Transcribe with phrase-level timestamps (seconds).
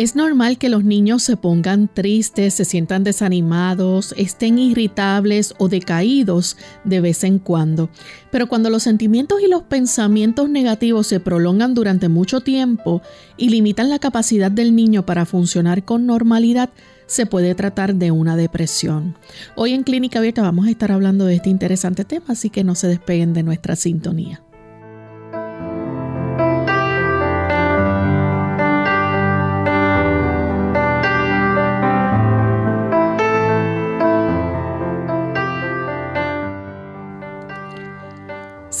[0.00, 6.56] Es normal que los niños se pongan tristes, se sientan desanimados, estén irritables o decaídos
[6.84, 7.90] de vez en cuando.
[8.30, 13.02] Pero cuando los sentimientos y los pensamientos negativos se prolongan durante mucho tiempo
[13.36, 16.70] y limitan la capacidad del niño para funcionar con normalidad,
[17.04, 19.18] se puede tratar de una depresión.
[19.54, 22.74] Hoy en Clínica Abierta vamos a estar hablando de este interesante tema, así que no
[22.74, 24.40] se despeguen de nuestra sintonía.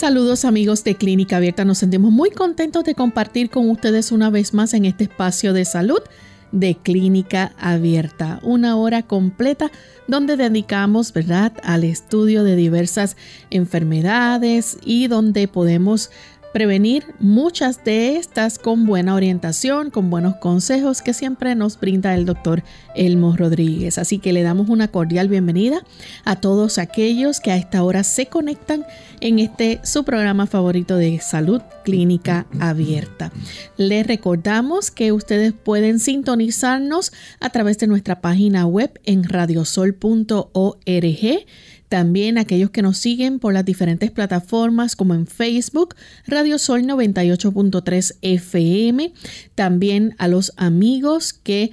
[0.00, 4.54] Saludos amigos de Clínica Abierta, nos sentimos muy contentos de compartir con ustedes una vez
[4.54, 6.00] más en este espacio de salud
[6.52, 9.70] de Clínica Abierta, una hora completa
[10.08, 13.18] donde dedicamos, ¿verdad?, al estudio de diversas
[13.50, 16.10] enfermedades y donde podemos
[16.52, 22.26] prevenir muchas de estas con buena orientación, con buenos consejos que siempre nos brinda el
[22.26, 22.62] doctor
[22.94, 23.98] Elmo Rodríguez.
[23.98, 25.84] Así que le damos una cordial bienvenida
[26.24, 28.84] a todos aquellos que a esta hora se conectan
[29.20, 33.32] en este su programa favorito de salud clínica abierta.
[33.76, 40.80] Les recordamos que ustedes pueden sintonizarnos a través de nuestra página web en radiosol.org
[41.90, 48.16] también aquellos que nos siguen por las diferentes plataformas como en Facebook, Radio Sol 98.3
[48.22, 49.12] FM.
[49.56, 51.72] También a los amigos que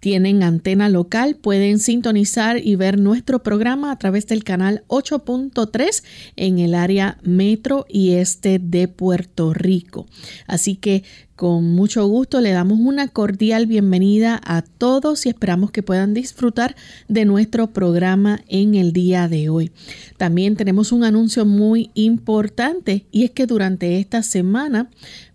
[0.00, 6.02] tienen antena local pueden sintonizar y ver nuestro programa a través del canal 8.3
[6.36, 10.06] en el área metro y este de Puerto Rico.
[10.46, 11.04] Así que
[11.36, 16.76] con mucho gusto le damos una cordial bienvenida a todos y esperamos que puedan disfrutar
[17.08, 19.72] de nuestro programa en el día de hoy.
[20.16, 24.90] También tenemos un anuncio muy importante y es que durante esta semana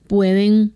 [0.07, 0.73] pueden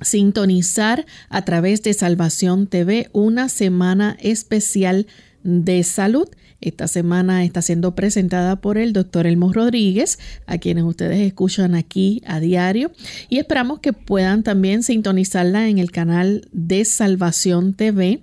[0.00, 5.06] sintonizar a través de Salvación TV una semana especial
[5.42, 6.28] de salud.
[6.60, 12.22] Esta semana está siendo presentada por el doctor Elmo Rodríguez, a quienes ustedes escuchan aquí
[12.26, 12.92] a diario,
[13.28, 18.20] y esperamos que puedan también sintonizarla en el canal de Salvación TV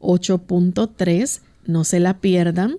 [0.00, 1.40] 8.3.
[1.66, 2.76] No se la pierdan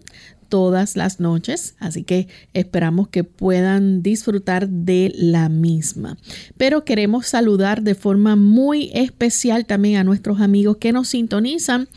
[0.49, 6.17] todas las noches, así que esperamos que puedan disfrutar de la misma.
[6.57, 11.87] Pero queremos saludar de forma muy especial también a nuestros amigos que nos sintonizan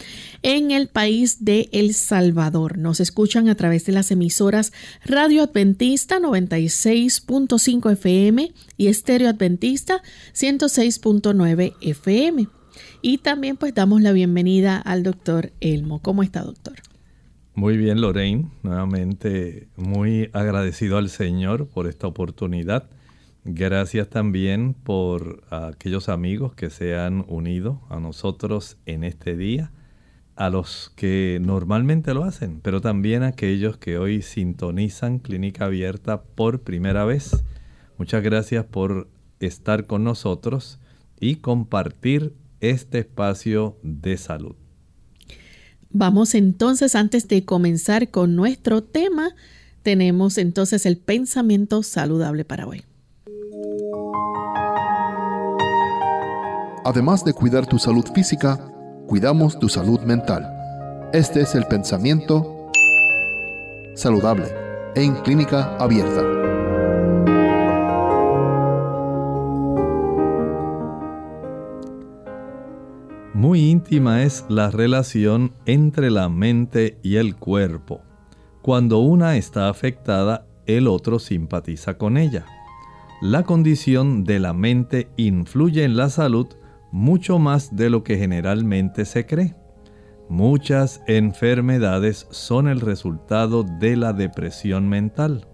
[0.42, 2.78] en el país de El Salvador.
[2.78, 4.72] Nos escuchan a través de las emisoras
[5.04, 10.02] Radio Adventista 96.5 FM y Estéreo Adventista
[10.34, 12.48] 106.9 FM.
[13.02, 16.00] Y también pues damos la bienvenida al doctor Elmo.
[16.00, 16.89] ¿Cómo está, doctor?
[17.54, 18.48] Muy bien, Lorraine.
[18.62, 22.88] Nuevamente muy agradecido al Señor por esta oportunidad.
[23.44, 29.72] Gracias también por aquellos amigos que se han unido a nosotros en este día,
[30.36, 36.22] a los que normalmente lo hacen, pero también a aquellos que hoy sintonizan Clínica Abierta
[36.22, 37.44] por primera vez.
[37.98, 39.08] Muchas gracias por
[39.40, 40.78] estar con nosotros
[41.18, 44.59] y compartir este espacio de salud.
[45.92, 49.34] Vamos entonces, antes de comenzar con nuestro tema,
[49.82, 52.84] tenemos entonces el pensamiento saludable para hoy.
[56.84, 58.59] Además de cuidar tu salud física,
[59.06, 60.48] cuidamos tu salud mental.
[61.12, 62.70] Este es el pensamiento
[63.97, 64.47] saludable
[64.94, 66.49] en clínica abierta.
[73.41, 78.03] Muy íntima es la relación entre la mente y el cuerpo.
[78.60, 82.45] Cuando una está afectada, el otro simpatiza con ella.
[83.22, 86.48] La condición de la mente influye en la salud
[86.92, 89.54] mucho más de lo que generalmente se cree.
[90.28, 95.47] Muchas enfermedades son el resultado de la depresión mental.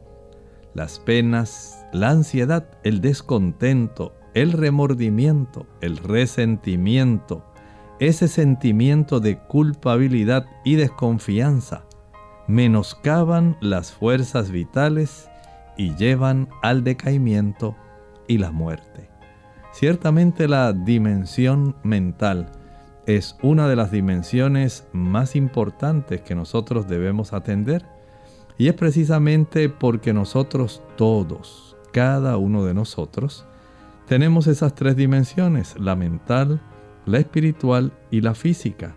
[0.75, 7.45] Las penas, la ansiedad, el descontento, el remordimiento, el resentimiento,
[7.99, 11.85] ese sentimiento de culpabilidad y desconfianza
[12.47, 15.29] menoscaban las fuerzas vitales
[15.77, 17.75] y llevan al decaimiento
[18.29, 19.11] y la muerte.
[19.73, 22.51] Ciertamente la dimensión mental
[23.07, 27.85] es una de las dimensiones más importantes que nosotros debemos atender
[28.59, 33.47] y es precisamente porque nosotros todos, cada uno de nosotros,
[34.07, 36.61] tenemos esas tres dimensiones, la mental,
[37.07, 38.97] la espiritual y la física,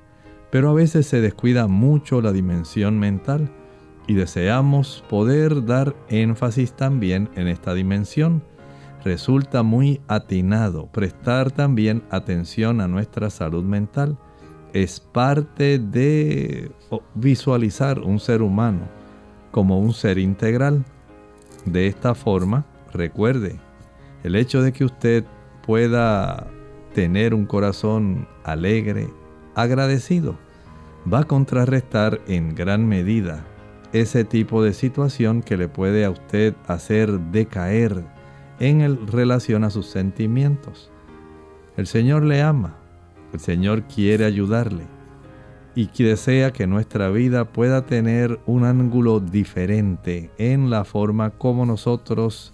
[0.52, 3.52] pero a veces se descuida mucho la dimensión mental
[4.08, 8.44] y deseamos poder dar énfasis también en esta dimensión.
[9.04, 14.18] Resulta muy atinado prestar también atención a nuestra salud mental.
[14.74, 16.72] Es parte de
[17.14, 18.82] visualizar un ser humano
[19.52, 20.84] como un ser integral.
[21.66, 23.60] De esta forma, recuerde,
[24.24, 25.24] el hecho de que usted
[25.66, 26.48] pueda
[26.94, 29.10] tener un corazón alegre,
[29.56, 30.38] agradecido,
[31.12, 33.46] va a contrarrestar en gran medida
[33.94, 38.06] ese tipo de situación que le puede a usted hacer decaer
[38.60, 40.92] en relación a sus sentimientos.
[41.78, 42.76] El Señor le ama,
[43.34, 44.84] el Señor quiere ayudarle
[45.76, 52.54] y desea que nuestra vida pueda tener un ángulo diferente en la forma como nosotros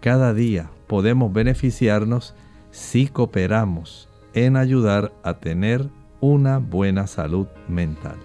[0.00, 2.34] cada día podemos beneficiarnos
[2.70, 5.88] si cooperamos en ayudar a tener
[6.20, 8.16] una buena salud mental.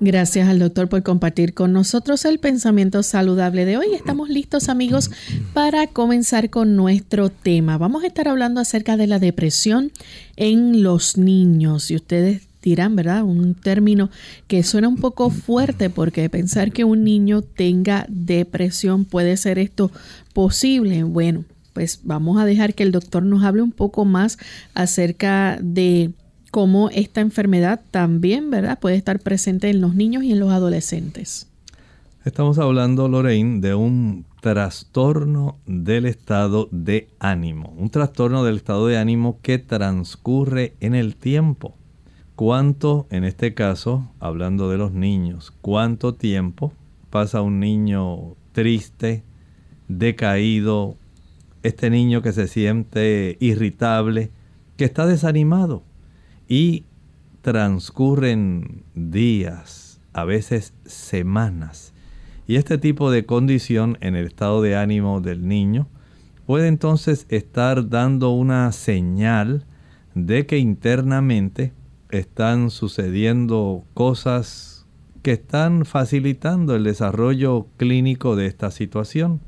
[0.00, 3.94] Gracias al doctor por compartir con nosotros el pensamiento saludable de hoy.
[3.94, 5.10] Estamos listos amigos
[5.54, 7.78] para comenzar con nuestro tema.
[7.78, 9.90] Vamos a estar hablando acerca de la depresión
[10.36, 11.90] en los niños.
[11.90, 13.24] Y ustedes dirán, ¿verdad?
[13.24, 14.08] Un término
[14.46, 19.90] que suena un poco fuerte porque pensar que un niño tenga depresión puede ser esto
[20.32, 21.02] posible.
[21.02, 21.44] Bueno,
[21.78, 24.36] pues vamos a dejar que el doctor nos hable un poco más
[24.74, 26.10] acerca de
[26.50, 31.46] cómo esta enfermedad también, ¿verdad?, puede estar presente en los niños y en los adolescentes.
[32.24, 38.98] Estamos hablando, Lorraine, de un trastorno del estado de ánimo, un trastorno del estado de
[38.98, 41.76] ánimo que transcurre en el tiempo.
[42.34, 46.72] ¿Cuánto, en este caso, hablando de los niños, cuánto tiempo
[47.08, 49.22] pasa un niño triste,
[49.86, 50.96] decaído,
[51.62, 54.30] este niño que se siente irritable,
[54.76, 55.84] que está desanimado?
[56.48, 56.86] y
[57.42, 61.92] transcurren días, a veces semanas.
[62.46, 65.86] Y este tipo de condición en el estado de ánimo del niño
[66.46, 69.66] puede entonces estar dando una señal
[70.14, 71.74] de que internamente
[72.10, 74.86] están sucediendo cosas
[75.22, 79.42] que están facilitando el desarrollo clínico de esta situación.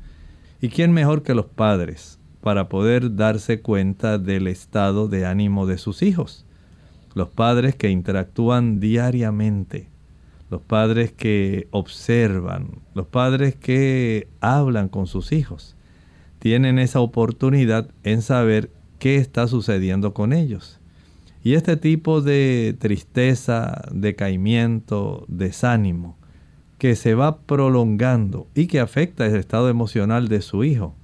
[0.61, 5.77] ¿Y quién mejor que los padres para poder darse cuenta del estado de ánimo de
[5.77, 6.45] sus hijos?
[7.13, 9.89] los padres que interactúan diariamente,
[10.49, 15.75] los padres que observan, los padres que hablan con sus hijos,
[16.39, 20.79] tienen esa oportunidad en saber qué está sucediendo con ellos.
[21.43, 26.17] Y este tipo de tristeza, decaimiento, desánimo,
[26.81, 30.95] que se va prolongando y que afecta el estado emocional de su hijo,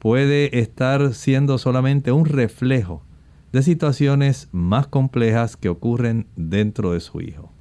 [0.00, 3.04] puede estar siendo solamente un reflejo
[3.52, 7.52] de situaciones más complejas que ocurren dentro de su hijo.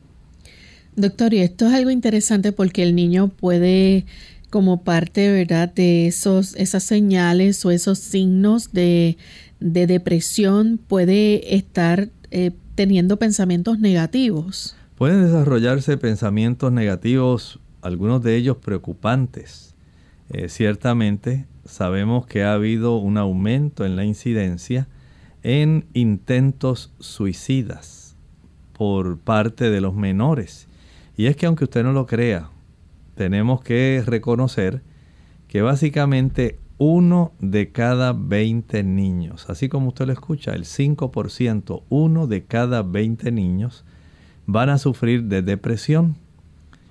[0.95, 4.07] Doctor, y esto es algo interesante porque el niño puede,
[4.49, 5.71] como parte ¿verdad?
[5.71, 9.17] de esos, esas señales o esos signos de,
[9.59, 14.75] depresión, puede estar eh, teniendo pensamientos negativos.
[15.01, 19.73] Pueden desarrollarse pensamientos negativos, algunos de ellos preocupantes.
[20.29, 24.87] Eh, ciertamente sabemos que ha habido un aumento en la incidencia
[25.41, 28.15] en intentos suicidas
[28.77, 30.67] por parte de los menores.
[31.17, 32.51] Y es que aunque usted no lo crea,
[33.15, 34.83] tenemos que reconocer
[35.47, 42.27] que básicamente uno de cada 20 niños, así como usted lo escucha, el 5%, uno
[42.27, 43.83] de cada 20 niños
[44.45, 46.15] van a sufrir de depresión.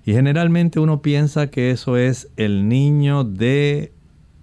[0.04, 3.92] Y generalmente uno piensa que eso es el niño de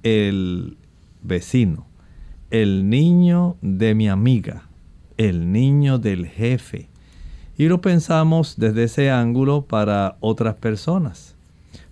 [0.04, 0.78] el
[1.24, 1.88] vecino
[2.52, 4.64] el niño de mi amiga,
[5.18, 6.88] el niño del jefe.
[7.58, 11.36] Y lo pensamos desde ese ángulo para otras personas.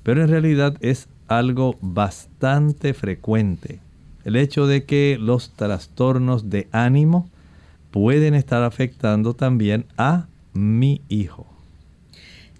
[0.03, 3.79] Pero en realidad es algo bastante frecuente.
[4.23, 7.29] El hecho de que los trastornos de ánimo
[7.91, 11.45] pueden estar afectando también a mi hijo.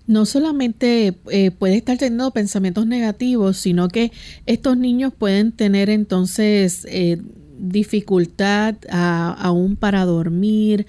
[0.06, 4.12] No solamente eh, puede estar teniendo pensamientos negativos, sino que
[4.46, 7.18] estos niños pueden tener entonces eh,
[7.58, 10.86] dificultad aún para dormir,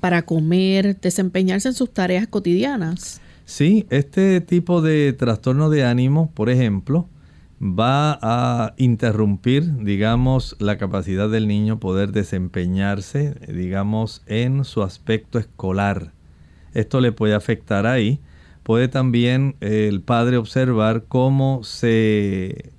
[0.00, 3.20] para comer, desempeñarse en sus tareas cotidianas.
[3.44, 7.08] Sí, este tipo de trastorno de ánimo, por ejemplo,
[7.60, 16.12] va a interrumpir, digamos, la capacidad del niño poder desempeñarse, digamos, en su aspecto escolar.
[16.74, 18.20] Esto le puede afectar ahí.
[18.62, 22.72] Puede también eh, el padre observar cómo se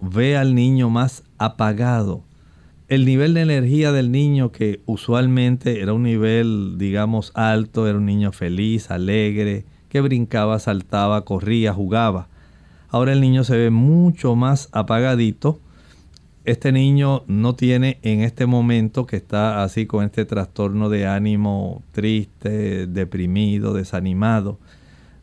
[0.00, 2.22] ve al niño más apagado.
[2.88, 8.06] El nivel de energía del niño que usualmente era un nivel, digamos, alto, era un
[8.06, 12.28] niño feliz, alegre, que brincaba, saltaba, corría, jugaba.
[12.88, 15.60] Ahora el niño se ve mucho más apagadito.
[16.50, 21.84] Este niño no tiene en este momento que está así con este trastorno de ánimo
[21.92, 24.58] triste, deprimido, desanimado.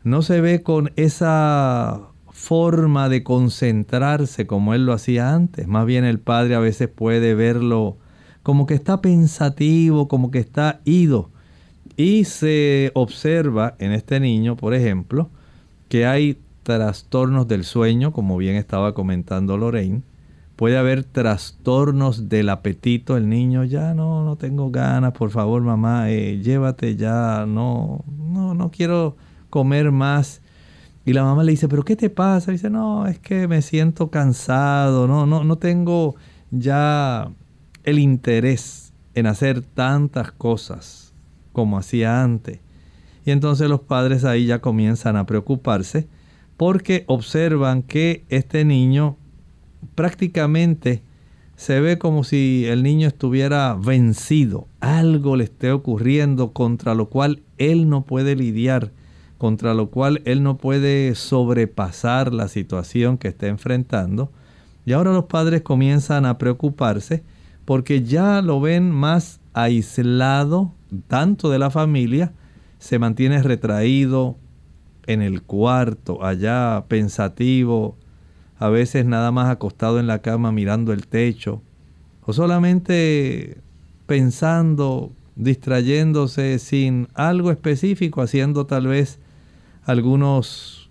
[0.04, 5.68] No se ve con esa forma de concentrarse como él lo hacía antes.
[5.68, 7.98] Más bien el padre a veces puede verlo
[8.42, 11.28] como que está pensativo, como que está ido.
[11.94, 15.28] Y se observa en este niño, por ejemplo,
[15.90, 20.00] que hay trastornos del sueño, como bien estaba comentando Lorraine.
[20.58, 23.16] Puede haber trastornos del apetito.
[23.16, 28.54] El niño ya no, no tengo ganas, por favor mamá, eh, llévate ya, no, no,
[28.54, 29.16] no quiero
[29.50, 30.42] comer más.
[31.04, 32.50] Y la mamá le dice, pero ¿qué te pasa?
[32.50, 36.16] dice, no, es que me siento cansado, no, no, no tengo
[36.50, 37.30] ya
[37.84, 41.14] el interés en hacer tantas cosas
[41.52, 42.58] como hacía antes.
[43.24, 46.08] Y entonces los padres ahí ya comienzan a preocuparse
[46.56, 49.18] porque observan que este niño
[49.94, 51.02] prácticamente
[51.56, 57.42] se ve como si el niño estuviera vencido, algo le esté ocurriendo contra lo cual
[57.58, 58.92] él no puede lidiar,
[59.38, 64.30] contra lo cual él no puede sobrepasar la situación que está enfrentando.
[64.84, 67.24] Y ahora los padres comienzan a preocuparse
[67.64, 70.74] porque ya lo ven más aislado
[71.08, 72.32] tanto de la familia,
[72.78, 74.36] se mantiene retraído,
[75.08, 77.96] en el cuarto, allá pensativo,
[78.58, 81.62] a veces nada más acostado en la cama mirando el techo,
[82.24, 83.58] o solamente
[84.06, 89.18] pensando, distrayéndose sin algo específico, haciendo tal vez
[89.84, 90.90] algunos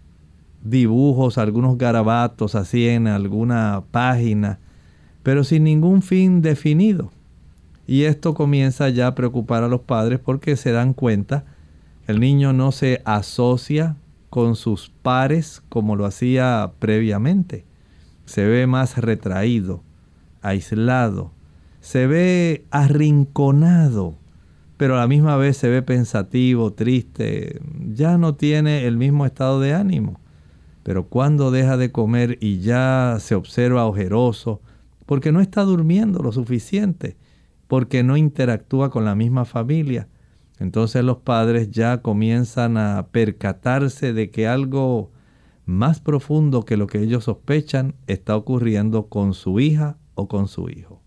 [0.64, 4.60] dibujos, algunos garabatos así en alguna página,
[5.24, 7.12] pero sin ningún fin definido.
[7.86, 11.46] Y esto comienza ya a preocupar a los padres porque se dan cuenta,
[12.08, 13.96] el niño no se asocia
[14.30, 17.66] con sus pares como lo hacía previamente.
[18.26, 19.84] Se ve más retraído,
[20.42, 21.32] aislado,
[21.80, 24.18] se ve arrinconado,
[24.78, 27.62] pero a la misma vez se ve pensativo, triste,
[27.94, 30.20] ya no tiene el mismo estado de ánimo.
[30.84, 34.62] Pero cuando deja de comer y ya se observa ojeroso,
[35.06, 37.18] porque no está durmiendo lo suficiente,
[37.68, 40.08] porque no interactúa con la misma familia,
[40.60, 45.12] entonces los padres ya comienzan a percatarse de que algo
[45.66, 50.70] más profundo que lo que ellos sospechan está ocurriendo con su hija o con su
[50.70, 51.02] hijo.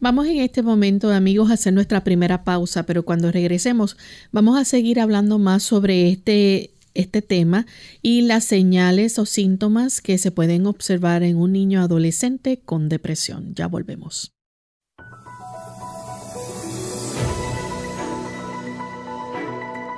[0.00, 3.96] Vamos en este momento, amigos, a hacer nuestra primera pausa, pero cuando regresemos
[4.32, 7.66] vamos a seguir hablando más sobre este, este tema
[8.02, 13.54] y las señales o síntomas que se pueden observar en un niño adolescente con depresión.
[13.54, 14.32] Ya volvemos.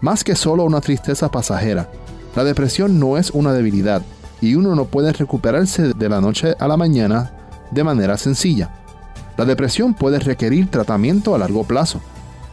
[0.00, 1.90] Más que solo una tristeza pasajera,
[2.34, 4.02] la depresión no es una debilidad
[4.40, 7.32] y uno no puede recuperarse de la noche a la mañana
[7.70, 8.70] de manera sencilla.
[9.36, 12.00] La depresión puede requerir tratamiento a largo plazo,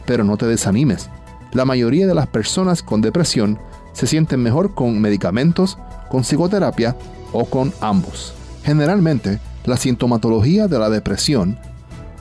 [0.06, 1.10] pero no te desanimes.
[1.52, 3.58] La mayoría de las personas con depresión
[3.92, 5.78] se sienten mejor con medicamentos,
[6.10, 6.96] con psicoterapia
[7.32, 8.34] o con ambos.
[8.64, 11.58] Generalmente, la sintomatología de la depresión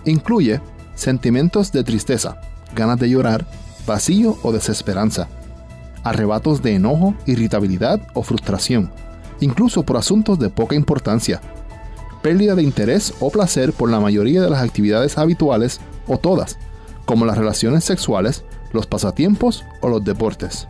[0.05, 0.61] incluye
[0.95, 2.39] sentimientos de tristeza,
[2.75, 3.45] ganas de llorar,
[3.85, 5.27] vacío o desesperanza,
[6.03, 8.91] arrebatos de enojo, irritabilidad o frustración,
[9.39, 11.41] incluso por asuntos de poca importancia,
[12.21, 16.57] pérdida de interés o placer por la mayoría de las actividades habituales o todas,
[17.05, 20.67] como las relaciones sexuales, los pasatiempos o los deportes,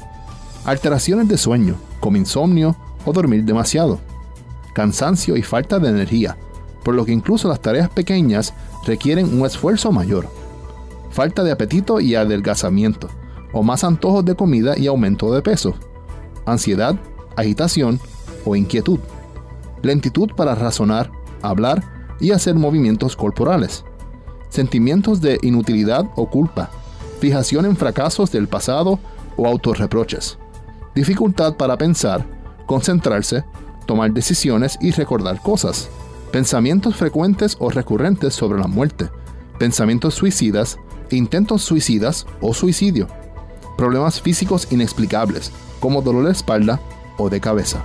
[0.65, 3.99] alteraciones de sueño, como insomnio o dormir demasiado,
[4.73, 6.37] cansancio y falta de energía,
[6.83, 8.53] por lo que incluso las tareas pequeñas
[8.85, 10.27] requieren un esfuerzo mayor.
[11.13, 13.07] Falta de apetito y adelgazamiento,
[13.53, 15.75] o más antojos de comida y aumento de peso.
[16.43, 16.95] Ansiedad,
[17.35, 17.99] agitación
[18.45, 18.99] o inquietud.
[19.83, 21.11] Lentitud para razonar,
[21.43, 21.83] hablar
[22.19, 23.85] y hacer movimientos corporales.
[24.49, 26.71] Sentimientos de inutilidad o culpa.
[27.19, 28.97] Fijación en fracasos del pasado
[29.37, 30.39] o autorreproches.
[30.95, 32.25] Dificultad para pensar,
[32.65, 33.43] concentrarse,
[33.85, 35.89] tomar decisiones y recordar cosas.
[36.31, 39.11] Pensamientos frecuentes o recurrentes sobre la muerte.
[39.63, 40.77] Pensamientos suicidas,
[41.09, 43.07] intentos suicidas o suicidio.
[43.77, 46.81] Problemas físicos inexplicables, como dolor de espalda
[47.17, 47.81] o de cabeza.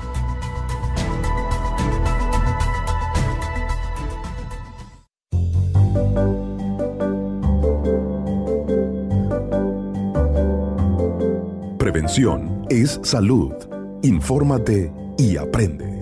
[11.79, 13.53] Prevención es salud.
[14.03, 15.98] Infórmate y aprende.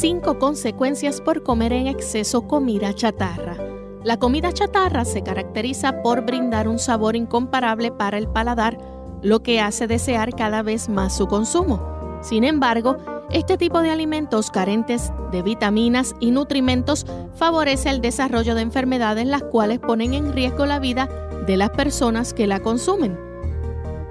[0.00, 3.58] Cinco consecuencias por comer en exceso comida chatarra.
[4.02, 8.78] La comida chatarra se caracteriza por brindar un sabor incomparable para el paladar,
[9.20, 12.18] lo que hace desear cada vez más su consumo.
[12.22, 12.96] Sin embargo,
[13.30, 17.04] este tipo de alimentos carentes de vitaminas y nutrimentos
[17.34, 21.10] favorece el desarrollo de enfermedades las cuales ponen en riesgo la vida
[21.46, 23.20] de las personas que la consumen.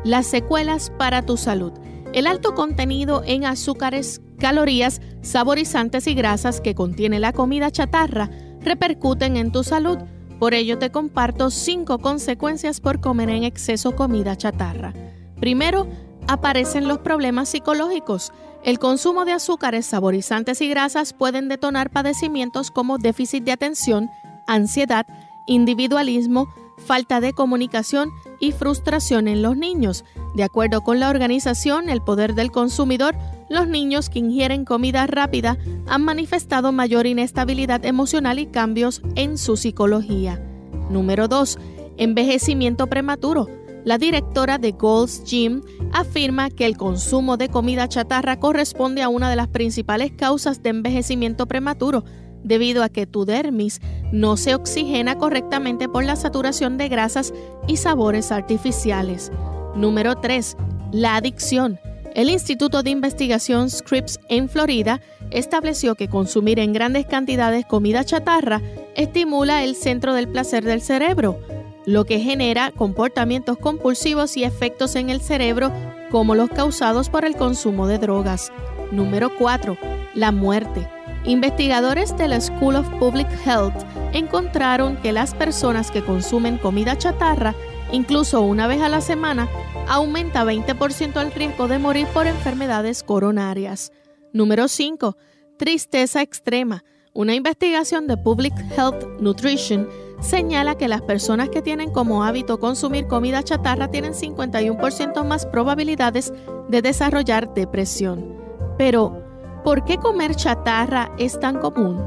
[0.04, 1.74] Las secuelas para tu salud.
[2.14, 8.30] El alto contenido en azúcares, calorías, saborizantes y grasas que contiene la comida chatarra
[8.62, 10.00] repercuten en tu salud.
[10.40, 14.94] Por ello te comparto cinco consecuencias por comer en exceso comida chatarra.
[15.40, 15.88] Primero,
[16.28, 18.32] aparecen los problemas psicológicos.
[18.64, 24.10] El consumo de azúcares, saborizantes y grasas pueden detonar padecimientos como déficit de atención,
[24.48, 25.06] ansiedad,
[25.48, 30.06] individualismo, falta de comunicación y frustración en los niños.
[30.36, 33.16] De acuerdo con la organización El Poder del Consumidor,
[33.50, 39.58] los niños que ingieren comida rápida han manifestado mayor inestabilidad emocional y cambios en su
[39.58, 40.42] psicología.
[40.90, 41.58] Número 2.
[41.98, 43.48] Envejecimiento prematuro.
[43.86, 45.62] La directora de Gold's Gym
[45.94, 50.70] afirma que el consumo de comida chatarra corresponde a una de las principales causas de
[50.70, 52.04] envejecimiento prematuro,
[52.44, 53.82] debido a que tu dermis
[54.12, 57.34] no se oxigena correctamente por la saturación de grasas
[57.68, 59.32] y sabores artificiales.
[59.76, 60.58] Número 3.
[60.92, 61.80] La adicción.
[62.16, 68.62] El Instituto de Investigación Scripps en Florida estableció que consumir en grandes cantidades comida chatarra
[68.96, 71.40] estimula el centro del placer del cerebro,
[71.86, 75.72] lo que genera comportamientos compulsivos y efectos en el cerebro
[76.10, 78.52] como los causados por el consumo de drogas.
[78.92, 79.78] Número 4.
[80.16, 80.88] La muerte.
[81.26, 87.54] Investigadores de la School of Public Health encontraron que las personas que consumen comida chatarra,
[87.92, 89.48] incluso una vez a la semana,
[89.88, 93.92] aumenta 20% el riesgo de morir por enfermedades coronarias.
[94.34, 95.18] Número 5.
[95.58, 96.84] Tristeza extrema.
[97.14, 99.90] Una investigación de Public Health Nutrition
[100.22, 106.32] señala que las personas que tienen como hábito consumir comida chatarra tienen 51% más probabilidades
[106.70, 108.38] de desarrollar depresión.
[108.78, 109.30] Pero,
[109.64, 112.02] ¿Por qué comer chatarra es tan común?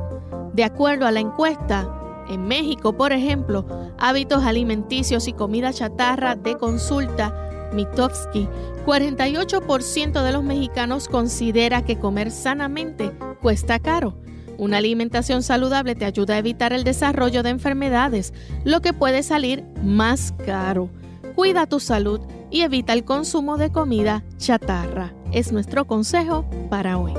[0.54, 3.66] De acuerdo a la encuesta, en México, por ejemplo,
[3.98, 8.48] hábitos alimenticios y comida chatarra de consulta Mitofsky,
[8.84, 14.14] 48% de los mexicanos considera que comer sanamente cuesta caro.
[14.58, 18.32] Una alimentación saludable te ayuda a evitar el desarrollo de enfermedades,
[18.64, 20.90] lo que puede salir más caro.
[21.34, 25.14] Cuida tu salud y evita el consumo de comida chatarra.
[25.32, 27.14] Es nuestro consejo para hoy.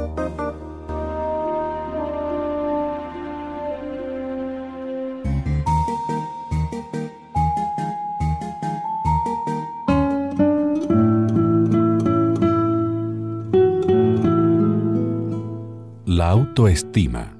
[16.34, 17.32] Autoestima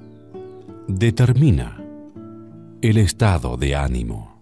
[0.86, 1.82] determina
[2.80, 4.33] el estado de ánimo.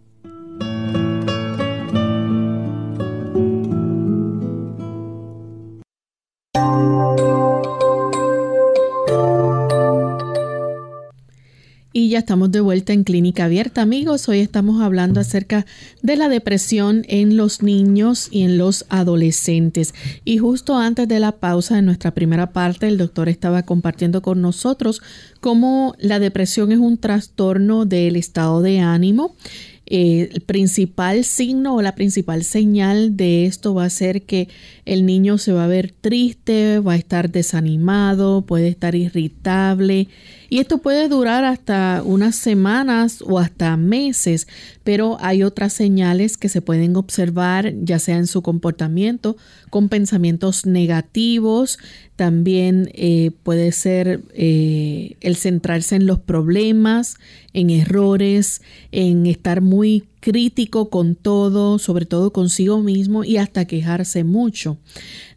[12.32, 14.26] Estamos de vuelta en Clínica Abierta, amigos.
[14.26, 15.66] Hoy estamos hablando acerca
[16.00, 19.92] de la depresión en los niños y en los adolescentes.
[20.24, 24.40] Y justo antes de la pausa de nuestra primera parte, el doctor estaba compartiendo con
[24.40, 25.02] nosotros
[25.42, 29.36] cómo la depresión es un trastorno del estado de ánimo.
[29.84, 34.48] El principal signo o la principal señal de esto va a ser que
[34.86, 40.08] el niño se va a ver triste, va a estar desanimado, puede estar irritable
[40.52, 44.46] Y esto puede durar hasta unas semanas o hasta meses,
[44.84, 49.38] pero hay otras señales que se pueden observar, ya sea en su comportamiento,
[49.70, 51.78] con pensamientos negativos,
[52.16, 57.16] también eh, puede ser eh, el centrarse en los problemas,
[57.54, 58.60] en errores,
[58.90, 64.76] en estar muy crítico con todo, sobre todo consigo mismo y hasta quejarse mucho.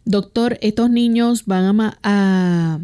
[0.04, 2.80] Doctor, estos niños van a, a,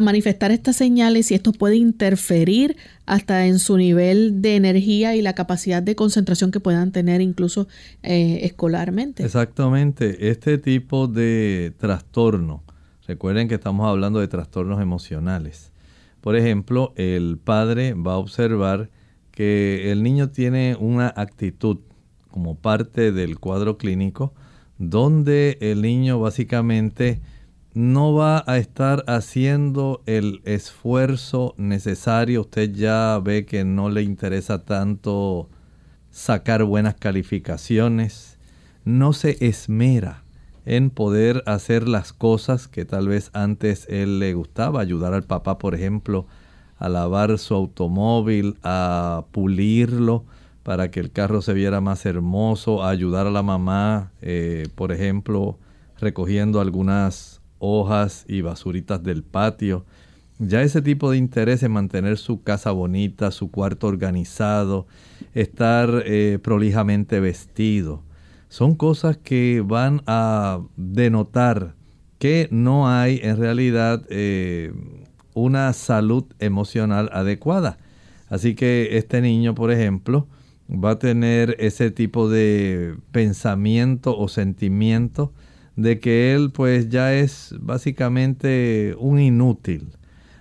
[0.00, 5.34] manifestar estas señales y esto puede interferir hasta en su nivel de energía y la
[5.34, 7.68] capacidad de concentración que puedan tener incluso
[8.02, 9.24] eh, escolarmente.
[9.24, 12.62] Exactamente, este tipo de trastorno
[13.06, 15.70] Recuerden que estamos hablando de trastornos emocionales.
[16.20, 18.90] Por ejemplo, el padre va a observar
[19.30, 21.78] que el niño tiene una actitud
[22.30, 24.34] como parte del cuadro clínico
[24.78, 27.20] donde el niño básicamente
[27.76, 32.40] no va a estar haciendo el esfuerzo necesario.
[32.40, 35.50] Usted ya ve que no le interesa tanto
[36.10, 38.38] sacar buenas calificaciones.
[38.86, 40.22] No se esmera
[40.64, 45.58] en poder hacer las cosas que tal vez antes él le gustaba, ayudar al papá,
[45.58, 46.26] por ejemplo,
[46.78, 50.24] a lavar su automóvil, a pulirlo
[50.62, 54.92] para que el carro se viera más hermoso, a ayudar a la mamá, eh, por
[54.92, 55.58] ejemplo,
[56.00, 57.35] recogiendo algunas
[57.66, 59.84] hojas y basuritas del patio.
[60.38, 64.86] Ya ese tipo de interés en mantener su casa bonita, su cuarto organizado,
[65.34, 68.02] estar eh, prolijamente vestido,
[68.48, 71.74] son cosas que van a denotar
[72.18, 74.72] que no hay en realidad eh,
[75.34, 77.78] una salud emocional adecuada.
[78.28, 80.26] Así que este niño, por ejemplo,
[80.70, 85.32] va a tener ese tipo de pensamiento o sentimiento
[85.76, 89.92] de que él pues ya es básicamente un inútil,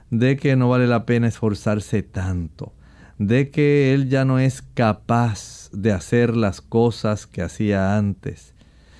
[0.09, 2.73] de que no vale la pena esforzarse tanto,
[3.19, 8.55] de que él ya no es capaz de hacer las cosas que hacía antes.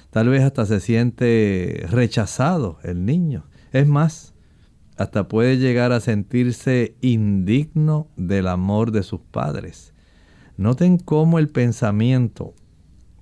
[0.10, 3.46] Tal vez hasta se siente rechazado el niño.
[3.72, 4.34] Es más,
[4.98, 9.94] hasta puede llegar a sentirse indigno del amor de sus padres.
[10.58, 12.54] Noten cómo el pensamiento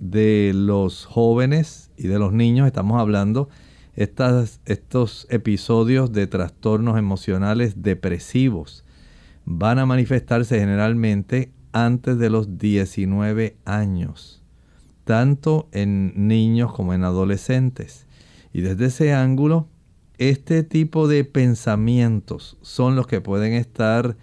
[0.10, 3.50] de los jóvenes y de los niños, estamos hablando,
[3.96, 8.84] estas, estos episodios de trastornos emocionales depresivos,
[9.46, 14.44] van a manifestarse generalmente antes de los 19 años,
[15.06, 18.06] tanto en niños como en adolescentes.
[18.52, 19.68] Y desde ese ángulo,
[20.18, 24.18] este tipo de pensamientos son los que pueden estar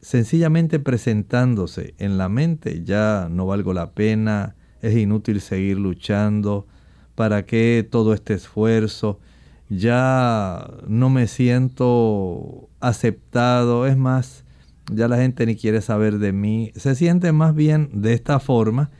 [0.00, 2.82] sencillamente presentándose en la mente.
[2.84, 6.66] Ya no valgo la pena, es inútil seguir luchando,
[7.14, 9.20] ¿para qué todo este esfuerzo?
[9.68, 14.44] Ya no me siento aceptado, es más,
[14.92, 16.72] ya la gente ni quiere saber de mí.
[16.76, 18.90] Se siente más bien de esta forma.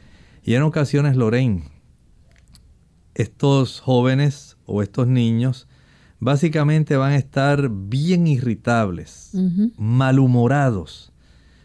[0.43, 1.65] Y en ocasiones, Lorraine,
[3.15, 5.69] estos jóvenes o estos niños
[6.21, 9.33] básicamente van a estar bien irritables,
[9.77, 11.12] malhumorados,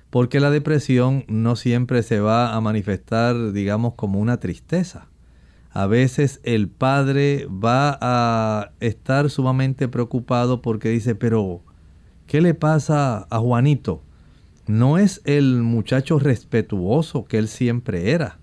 [0.09, 5.07] porque la depresión no siempre se va a manifestar, digamos, como una tristeza.
[5.71, 11.61] A veces el padre va a estar sumamente preocupado porque dice, pero,
[12.25, 14.01] ¿qué le pasa a Juanito?
[14.67, 18.39] no es el muchacho respetuoso que él siempre era.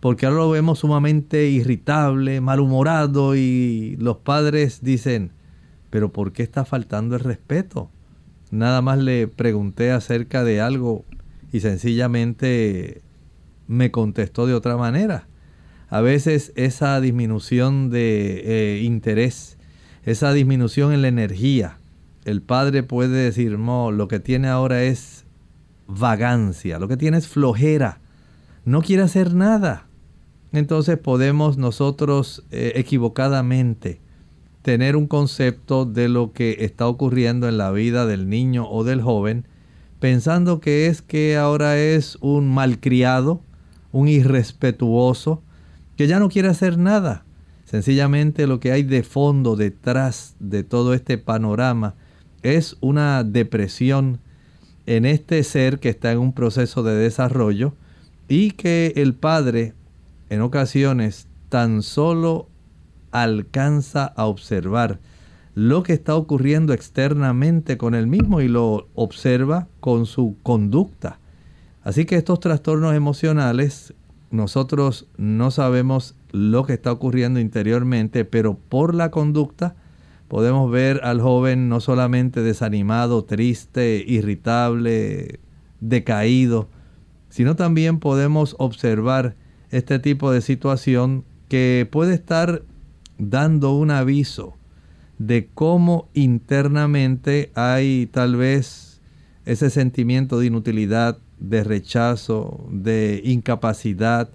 [0.00, 5.32] Porque ahora lo vemos sumamente irritable, malhumorado y los padres dicen,
[5.90, 7.90] pero ¿por qué está faltando el respeto?
[8.50, 11.04] Nada más le pregunté acerca de algo
[11.52, 13.02] y sencillamente
[13.66, 15.26] me contestó de otra manera.
[15.88, 19.58] A veces esa disminución de eh, interés,
[20.04, 21.78] esa disminución en la energía,
[22.24, 25.24] el padre puede decir, no, lo que tiene ahora es
[25.86, 28.00] vagancia, lo que tiene es flojera,
[28.64, 29.88] no quiere hacer nada.
[30.52, 34.00] Entonces podemos nosotros eh, equivocadamente
[34.66, 39.00] tener un concepto de lo que está ocurriendo en la vida del niño o del
[39.00, 39.46] joven,
[40.00, 43.40] pensando que es que ahora es un malcriado,
[43.92, 45.40] un irrespetuoso,
[45.96, 47.24] que ya no quiere hacer nada.
[47.64, 51.94] Sencillamente lo que hay de fondo detrás de todo este panorama
[52.42, 54.18] es una depresión
[54.86, 57.74] en este ser que está en un proceso de desarrollo
[58.26, 59.74] y que el padre
[60.28, 62.48] en ocasiones tan solo
[63.22, 65.00] alcanza a observar
[65.54, 71.18] lo que está ocurriendo externamente con él mismo y lo observa con su conducta.
[71.82, 73.94] Así que estos trastornos emocionales,
[74.30, 79.76] nosotros no sabemos lo que está ocurriendo interiormente, pero por la conducta
[80.28, 85.40] podemos ver al joven no solamente desanimado, triste, irritable,
[85.80, 86.68] decaído,
[87.30, 89.36] sino también podemos observar
[89.70, 92.62] este tipo de situación que puede estar
[93.18, 94.54] dando un aviso
[95.18, 99.00] de cómo internamente hay tal vez
[99.44, 104.28] ese sentimiento de inutilidad, de rechazo, de incapacidad,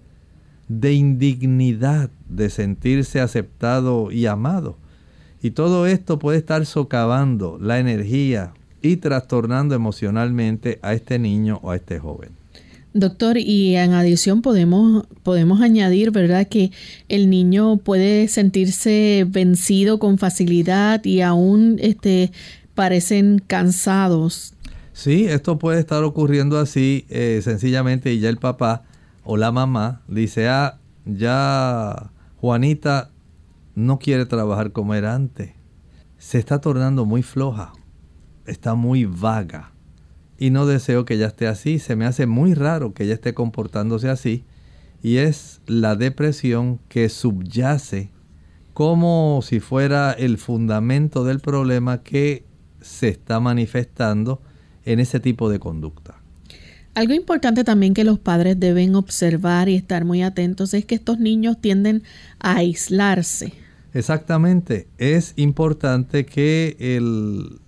[0.67, 4.77] de indignidad, de sentirse aceptado y amado.
[5.41, 11.71] Y todo esto puede estar socavando la energía y trastornando emocionalmente a este niño o
[11.71, 12.40] a este joven.
[12.93, 16.71] Doctor, y en adición podemos, podemos añadir, ¿verdad?, que
[17.07, 22.33] el niño puede sentirse vencido con facilidad y aún este,
[22.75, 24.55] parecen cansados.
[24.91, 28.83] Sí, esto puede estar ocurriendo así eh, sencillamente y ya el papá
[29.23, 33.09] o la mamá dice, ah, ya Juanita
[33.73, 35.51] no quiere trabajar como era antes.
[36.17, 37.71] Se está tornando muy floja,
[38.45, 39.71] está muy vaga
[40.41, 41.77] y no deseo que ella esté así.
[41.77, 44.43] Se me hace muy raro que ella esté comportándose así
[45.03, 48.09] y es la depresión que subyace
[48.73, 52.43] como si fuera el fundamento del problema que
[52.81, 54.41] se está manifestando
[54.83, 56.19] en ese tipo de conducta.
[56.95, 61.19] Algo importante también que los padres deben observar y estar muy atentos es que estos
[61.19, 62.01] niños tienden
[62.39, 63.53] a aislarse.
[63.93, 67.59] Exactamente, es importante que el,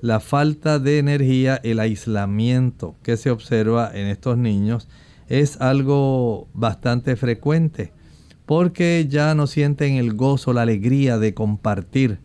[0.00, 4.88] la falta de energía, el aislamiento que se observa en estos niños
[5.28, 7.92] es algo bastante frecuente
[8.50, 12.18] porque ya no sienten el gozo, la alegría de compartir.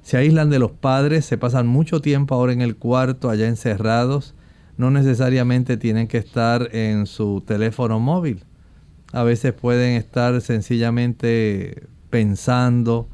[0.00, 4.34] Se aíslan de los padres, se pasan mucho tiempo ahora en el cuarto, allá encerrados.
[4.78, 8.44] No necesariamente tienen que estar en su teléfono móvil.
[9.12, 13.10] A veces pueden estar sencillamente pensando,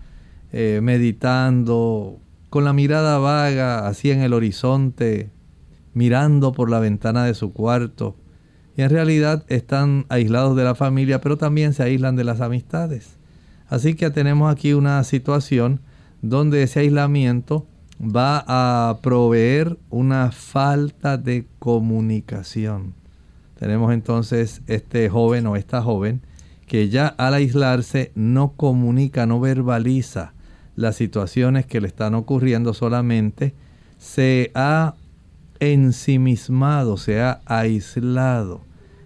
[0.53, 2.20] eh, meditando,
[2.52, 5.30] con la mirada vaga, así en el horizonte,
[5.94, 8.14] mirando por la ventana de su cuarto.
[8.76, 13.16] Y en realidad están aislados de la familia, pero también se aíslan de las amistades.
[13.68, 15.80] Así que tenemos aquí una situación
[16.20, 17.66] donde ese aislamiento
[17.98, 22.92] va a proveer una falta de comunicación.
[23.58, 26.20] Tenemos entonces este joven o esta joven
[26.66, 30.34] que ya al aislarse no comunica, no verbaliza
[30.76, 33.54] las situaciones que le están ocurriendo solamente,
[33.98, 34.94] se ha
[35.61, 38.62] ensimismado, se ha aislado.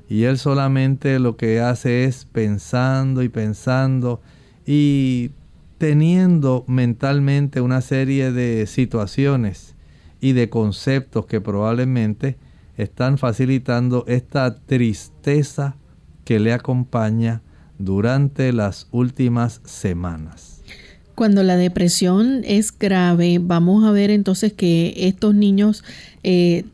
[0.09, 4.20] Y él solamente lo que hace es pensando y pensando
[4.64, 5.33] y
[5.79, 9.74] teniendo mentalmente una serie de situaciones
[10.20, 12.38] y de conceptos que probablemente
[12.76, 15.76] están facilitando esta tristeza
[16.24, 17.42] que le acompaña
[17.79, 20.56] durante las últimas semanas.
[21.16, 25.83] Cuando la depresión es grave, vamos a ver entonces que estos niños
[26.22, 26.66] eh,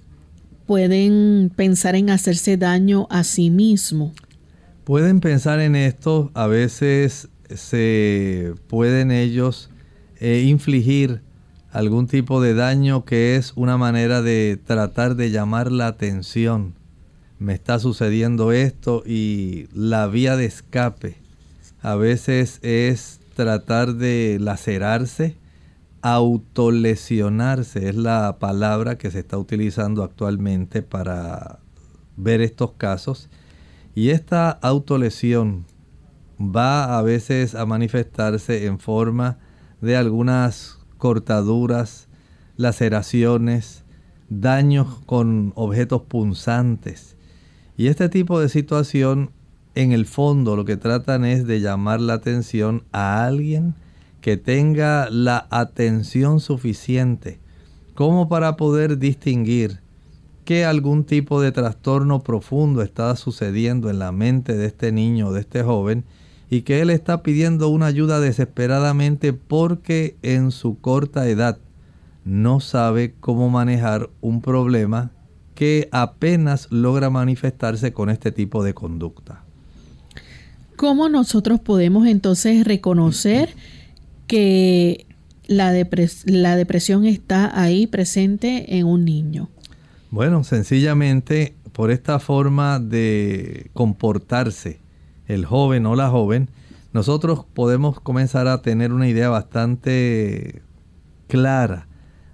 [0.67, 4.11] pueden pensar en hacerse daño a sí mismos.
[4.83, 9.71] Pueden pensar en esto, a veces se pueden ellos
[10.19, 11.21] eh, infligir
[11.71, 16.75] algún tipo de daño que es una manera de tratar de llamar la atención.
[17.39, 21.15] Me está sucediendo esto y la vía de escape
[21.81, 25.37] a veces es tratar de lacerarse,
[26.01, 31.59] autolesionarse es la palabra que se está utilizando actualmente para
[32.17, 33.29] ver estos casos.
[33.97, 35.65] Y esta autolesión
[36.41, 39.39] va a veces a manifestarse en forma
[39.81, 42.07] de algunas cortaduras,
[42.57, 43.83] laceraciones,
[44.29, 47.17] daños con objetos punzantes.
[47.77, 49.33] Y este tipo de situación
[49.75, 53.75] en el fondo lo que tratan es de llamar la atención a alguien
[54.21, 57.41] que tenga la atención suficiente
[57.95, 59.81] como para poder distinguir
[60.45, 65.41] que algún tipo de trastorno profundo está sucediendo en la mente de este niño de
[65.41, 66.05] este joven
[66.51, 71.59] y que él está pidiendo una ayuda desesperadamente porque en su corta edad
[72.25, 75.13] no sabe cómo manejar un problema
[75.55, 79.42] que apenas logra manifestarse con este tipo de conducta.
[80.83, 83.51] ¿Cómo nosotros podemos entonces reconocer
[84.27, 85.07] que
[85.47, 85.73] la,
[86.25, 89.49] la depresión está ahí presente en un niño?
[90.11, 94.81] Bueno, sencillamente por esta forma de comportarse
[95.29, 96.49] el joven o la joven,
[96.93, 100.63] nosotros podemos comenzar a tener una idea bastante
[101.29, 101.87] clara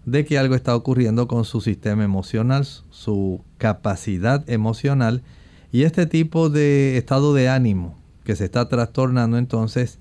[0.06, 5.22] de que algo está ocurriendo con su sistema emocional, su capacidad emocional
[5.70, 9.98] y este tipo de estado de ánimo que se está trastornando entonces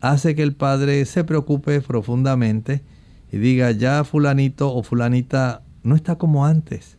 [0.00, 2.82] hace que el padre se preocupe profundamente
[3.32, 6.98] y diga, ya fulanito o fulanita no está como antes.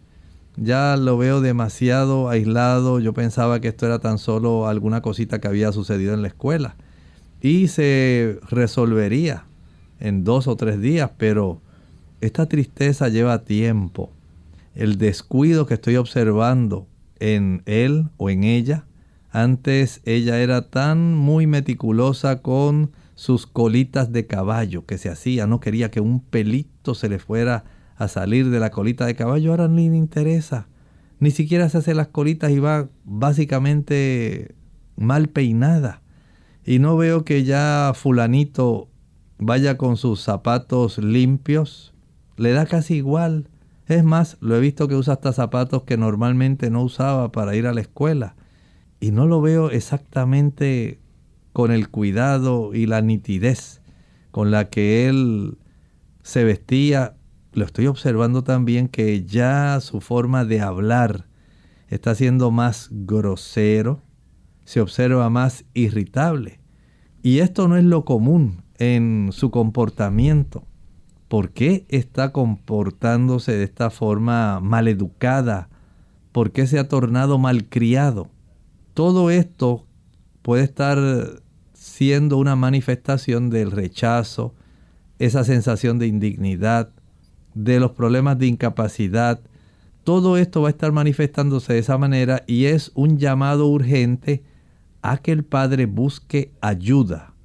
[0.58, 3.00] Ya lo veo demasiado aislado.
[3.00, 6.76] Yo pensaba que esto era tan solo alguna cosita que había sucedido en la escuela.
[7.40, 9.46] Y se resolvería
[10.02, 11.62] en dos o tres días, pero
[12.20, 14.12] esta tristeza lleva tiempo.
[14.76, 16.86] El descuido que estoy observando
[17.22, 18.84] en él o en ella.
[19.36, 25.60] Antes ella era tan muy meticulosa con sus colitas de caballo que se hacía, no
[25.60, 27.66] quería que un pelito se le fuera
[27.98, 30.70] a salir de la colita de caballo, ahora ni le interesa.
[31.20, 34.56] Ni siquiera se hace las colitas y va básicamente
[34.96, 36.02] mal peinada.
[36.64, 38.88] Y no veo que ya fulanito
[39.38, 41.94] vaya con sus zapatos limpios.
[42.38, 43.50] Le da casi igual.
[43.88, 47.68] Es más, lo he visto que usa hasta zapatos que normalmente no usaba para ir
[47.68, 48.38] a la escuela.
[49.06, 51.00] Y no lo veo exactamente
[51.54, 53.84] con el cuidado y la nitidez
[54.32, 55.60] con la que él
[56.24, 57.16] se vestía.
[57.54, 61.28] Lo estoy observando también que ya su forma de hablar
[61.88, 64.02] está siendo más grosero,
[64.64, 66.60] se observa más irritable.
[67.22, 70.66] Y esto no es lo común en su comportamiento.
[71.28, 75.70] ¿Por qué está comportándose de esta forma maleducada?
[76.32, 78.32] ¿Por qué se ha tornado malcriado?
[78.96, 79.86] Todo esto
[80.42, 80.98] puede estar
[81.74, 84.56] siendo una manifestación del rechazo,
[85.20, 86.90] esa sensación de indignidad,
[87.54, 89.40] de los problemas de incapacidad.
[90.04, 94.44] Todo esto va a estar manifestándose de esa manera y es un llamado urgente
[95.04, 97.36] a que el padre busque ayuda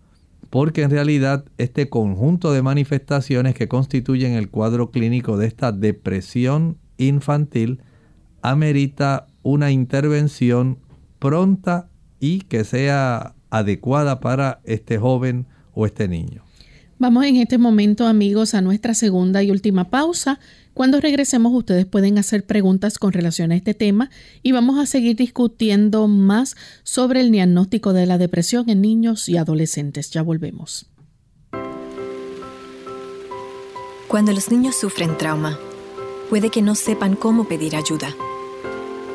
[0.51, 6.77] porque en realidad este conjunto de manifestaciones que constituyen el cuadro clínico de esta depresión
[6.99, 7.83] infantil
[8.43, 10.79] amerita una intervención
[11.21, 16.43] pronta y que sea adecuada para este joven o este niño.
[16.99, 20.39] Vamos en este momento amigos a nuestra segunda y última pausa.
[20.75, 24.11] Cuando regresemos ustedes pueden hacer preguntas con relación a este tema
[24.43, 29.39] y vamos a seguir discutiendo más sobre el diagnóstico de la depresión en niños y
[29.39, 30.11] adolescentes.
[30.11, 30.91] Ya volvemos.
[34.07, 35.59] Cuando los niños sufren trauma,
[36.29, 38.15] puede que no sepan cómo pedir ayuda.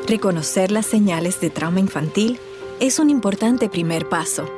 [0.06, 2.38] Reconocer las señales de trauma infantil
[2.78, 4.48] es un importante primer paso.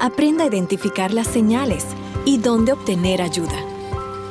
[0.00, 1.84] Aprenda a identificar las señales
[2.24, 3.64] y dónde obtener ayuda.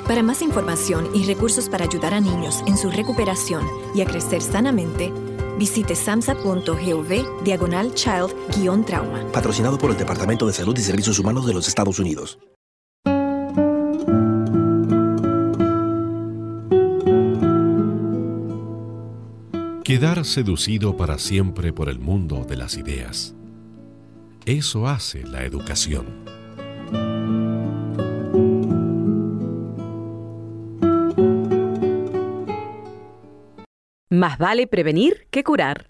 [0.08, 4.42] Para más información y recursos para ayudar a niños en su recuperación y a crecer
[4.42, 5.12] sanamente,
[5.58, 9.32] visite samsa.gov diagonal child-trauma.
[9.34, 12.40] Patrocinado por el Departamento de Salud y Servicios Humanos de los Estados Unidos.
[19.90, 23.34] Quedar seducido para siempre por el mundo de las ideas.
[24.46, 26.06] Eso hace la educación.
[34.12, 35.88] Más vale prevenir que curar.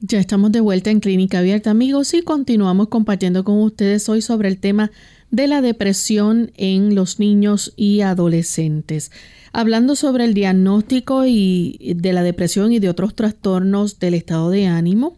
[0.00, 4.48] Ya estamos de vuelta en Clínica Abierta, amigos, y continuamos compartiendo con ustedes hoy sobre
[4.48, 4.92] el tema
[5.32, 9.10] de la depresión en los niños y adolescentes.
[9.52, 14.68] Hablando sobre el diagnóstico y de la depresión y de otros trastornos del estado de
[14.68, 15.16] ánimo,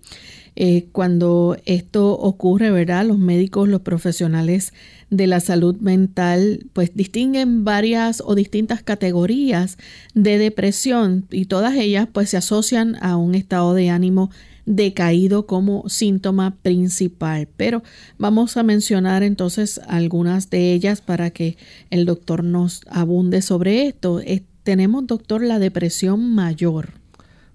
[0.56, 3.04] eh, cuando esto ocurre, ¿verdad?
[3.04, 4.72] Los médicos, los profesionales
[5.10, 9.76] de la salud mental, pues distinguen varias o distintas categorías
[10.14, 14.30] de depresión y todas ellas pues se asocian a un estado de ánimo
[14.70, 17.48] decaído como síntoma principal.
[17.56, 17.82] Pero
[18.18, 21.56] vamos a mencionar entonces algunas de ellas para que
[21.90, 24.20] el doctor nos abunde sobre esto.
[24.62, 26.90] tenemos, doctor, la depresión mayor.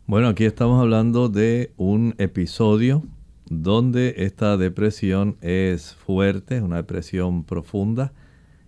[0.05, 3.03] Bueno, aquí estamos hablando de un episodio
[3.49, 8.11] donde esta depresión es fuerte, una depresión profunda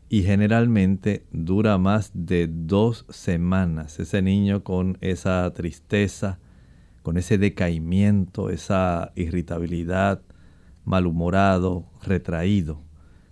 [0.09, 3.99] y generalmente dura más de dos semanas.
[3.99, 6.39] Ese niño con esa tristeza,
[7.07, 10.19] con ese decaimiento, esa irritabilidad,
[10.83, 12.81] malhumorado, retraído.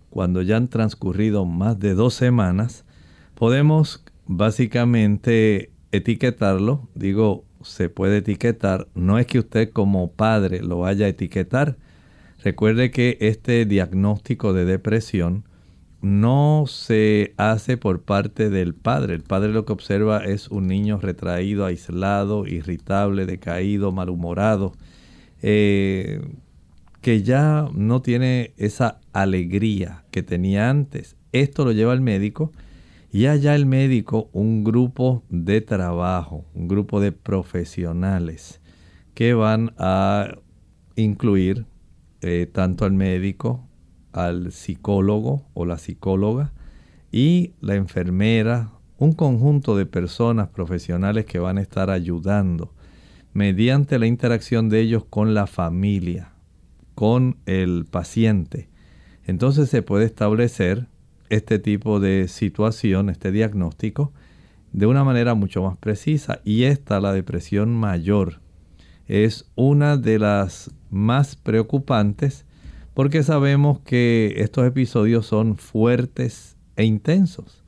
[0.10, 2.86] Cuando ya han transcurrido más de dos semanas,
[3.34, 8.88] podemos básicamente etiquetarlo, digo se puede etiquetar.
[8.96, 11.76] No es que usted como padre lo vaya a etiquetar.
[12.46, 15.44] Recuerde que este diagnóstico de depresión
[16.06, 19.16] no se hace por parte del padre.
[19.16, 24.74] El padre lo que observa es un niño retraído, aislado, irritable, decaído, malhumorado,
[25.42, 26.22] eh,
[27.02, 31.16] que ya no tiene esa alegría que tenía antes.
[31.32, 32.52] Esto lo lleva al médico
[33.12, 38.62] y allá el médico, un grupo de trabajo, un grupo de profesionales
[39.16, 40.36] que van a
[40.96, 41.66] incluir
[42.22, 43.68] eh, tanto al médico,
[44.16, 46.54] al psicólogo o la psicóloga
[47.12, 52.74] y la enfermera, un conjunto de personas profesionales que van a estar ayudando
[53.34, 56.32] mediante la interacción de ellos con la familia,
[56.96, 58.70] con el paciente.
[59.26, 60.88] Entonces se puede establecer
[61.30, 64.14] este tipo de situación, este diagnóstico,
[64.72, 66.40] de una manera mucho más precisa.
[66.46, 68.40] Y esta, la depresión mayor,
[69.08, 72.45] es una de las más preocupantes
[72.96, 77.62] porque sabemos que estos episodios son fuertes e intensos.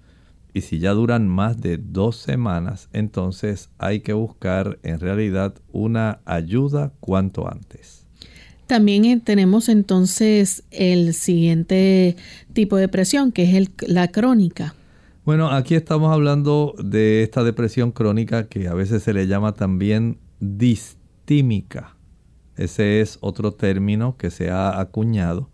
[0.54, 6.22] Y si ya duran más de dos semanas, entonces hay que buscar en realidad una
[6.26, 8.06] ayuda cuanto antes.
[8.68, 12.16] También eh, tenemos entonces el siguiente
[12.54, 14.76] tipo de depresión, que es el, la crónica.
[15.26, 20.20] Bueno, aquí estamos hablando de esta depresión crónica que a veces se le llama también
[20.40, 21.97] distímica.
[22.58, 25.50] Ese es otro término que se ha acuñado.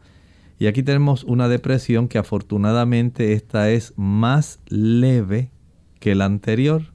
[0.57, 5.51] Y aquí tenemos una depresión que afortunadamente esta es más leve
[5.99, 6.93] que la anterior.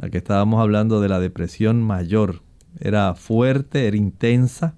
[0.00, 2.42] Aquí estábamos hablando de la depresión mayor.
[2.80, 4.76] Era fuerte, era intensa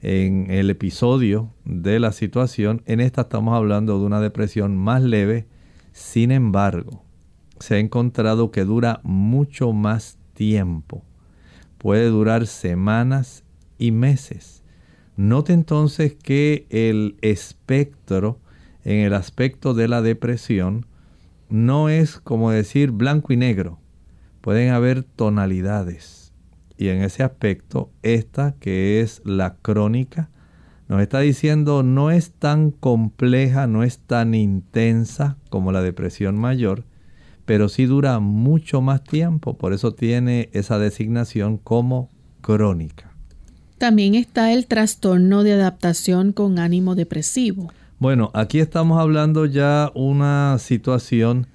[0.00, 2.82] en el episodio de la situación.
[2.86, 5.46] En esta estamos hablando de una depresión más leve.
[5.92, 7.02] Sin embargo,
[7.58, 11.02] se ha encontrado que dura mucho más tiempo.
[11.78, 13.44] Puede durar semanas
[13.78, 14.62] y meses.
[15.16, 18.38] Note entonces que el espectro
[18.84, 20.86] en el aspecto de la depresión
[21.48, 23.78] no es como decir blanco y negro.
[24.40, 26.26] Pueden haber tonalidades
[26.78, 30.30] y en ese aspecto, esta que es la crónica,
[30.88, 36.84] nos está diciendo no es tan compleja, no es tan intensa como la depresión mayor,
[37.44, 42.10] pero sí dura mucho más tiempo, por eso tiene esa designación como
[42.40, 43.15] crónica.
[43.78, 47.70] También está el trastorno de adaptación con ánimo depresivo.
[47.98, 51.46] Bueno, aquí estamos hablando ya una situación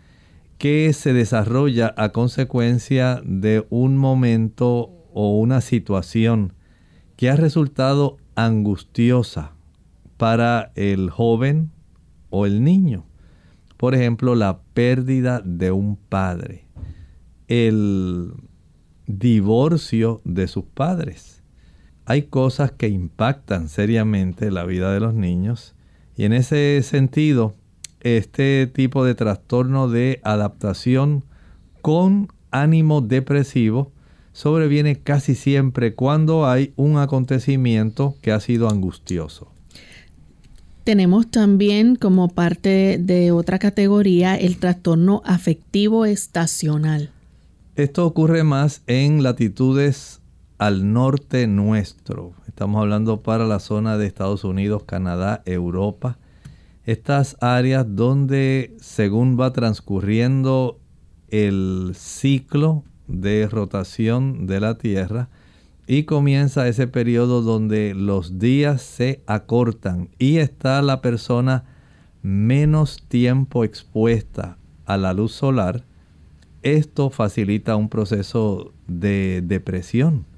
[0.59, 6.53] que se desarrolla a consecuencia de un momento o una situación
[7.15, 9.53] que ha resultado angustiosa
[10.17, 11.71] para el joven
[12.29, 13.05] o el niño.
[13.77, 16.65] Por ejemplo, la pérdida de un padre,
[17.47, 18.31] el
[19.07, 21.30] divorcio de sus padres.
[22.11, 25.75] Hay cosas que impactan seriamente la vida de los niños
[26.17, 27.53] y en ese sentido,
[28.01, 31.23] este tipo de trastorno de adaptación
[31.81, 33.93] con ánimo depresivo
[34.33, 39.49] sobreviene casi siempre cuando hay un acontecimiento que ha sido angustioso.
[40.83, 47.09] Tenemos también como parte de otra categoría el trastorno afectivo estacional.
[47.77, 50.20] Esto ocurre más en latitudes
[50.61, 52.33] al norte nuestro.
[52.47, 56.19] Estamos hablando para la zona de Estados Unidos, Canadá, Europa.
[56.85, 60.79] Estas áreas donde según va transcurriendo
[61.29, 65.29] el ciclo de rotación de la Tierra
[65.87, 71.63] y comienza ese periodo donde los días se acortan y está la persona
[72.21, 75.85] menos tiempo expuesta a la luz solar,
[76.61, 80.29] esto facilita un proceso de depresión.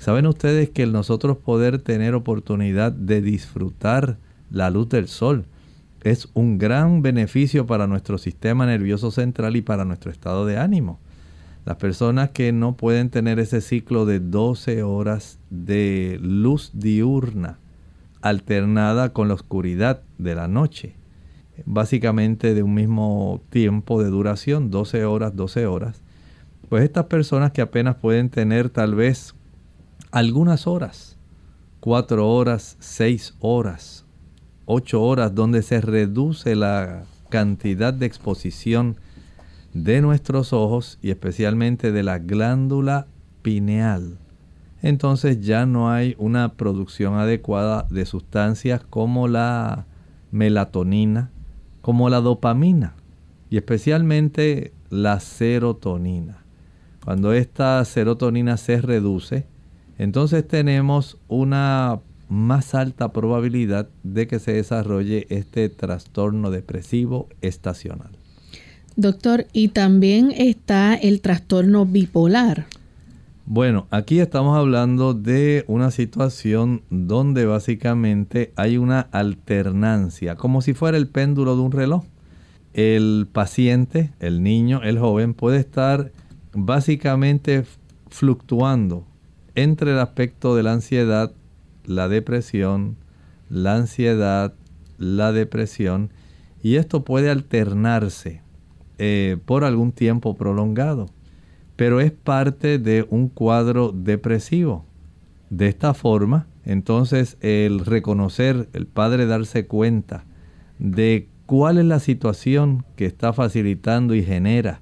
[0.00, 4.16] ¿Saben ustedes que el nosotros poder tener oportunidad de disfrutar
[4.50, 5.44] la luz del sol
[6.02, 11.00] es un gran beneficio para nuestro sistema nervioso central y para nuestro estado de ánimo?
[11.66, 17.58] Las personas que no pueden tener ese ciclo de 12 horas de luz diurna
[18.22, 20.94] alternada con la oscuridad de la noche,
[21.66, 26.02] básicamente de un mismo tiempo de duración, 12 horas, 12 horas,
[26.70, 29.34] pues estas personas que apenas pueden tener tal vez
[30.10, 31.16] algunas horas,
[31.80, 34.04] 4 horas, 6 horas,
[34.66, 38.96] 8 horas, donde se reduce la cantidad de exposición
[39.72, 43.06] de nuestros ojos y especialmente de la glándula
[43.42, 44.18] pineal.
[44.82, 49.86] Entonces ya no hay una producción adecuada de sustancias como la
[50.32, 51.30] melatonina,
[51.82, 52.94] como la dopamina
[53.48, 56.38] y especialmente la serotonina.
[57.04, 59.46] Cuando esta serotonina se reduce,
[60.00, 68.08] entonces tenemos una más alta probabilidad de que se desarrolle este trastorno depresivo estacional.
[68.96, 72.64] Doctor, y también está el trastorno bipolar.
[73.44, 80.96] Bueno, aquí estamos hablando de una situación donde básicamente hay una alternancia, como si fuera
[80.96, 82.04] el péndulo de un reloj.
[82.72, 86.10] El paciente, el niño, el joven puede estar
[86.54, 87.64] básicamente
[88.08, 89.04] fluctuando
[89.54, 91.32] entre el aspecto de la ansiedad,
[91.84, 92.96] la depresión,
[93.48, 94.54] la ansiedad,
[94.98, 96.10] la depresión,
[96.62, 98.42] y esto puede alternarse
[98.98, 101.06] eh, por algún tiempo prolongado,
[101.76, 104.84] pero es parte de un cuadro depresivo.
[105.48, 110.24] De esta forma, entonces el reconocer, el padre darse cuenta
[110.78, 114.80] de cuál es la situación que está facilitando y genera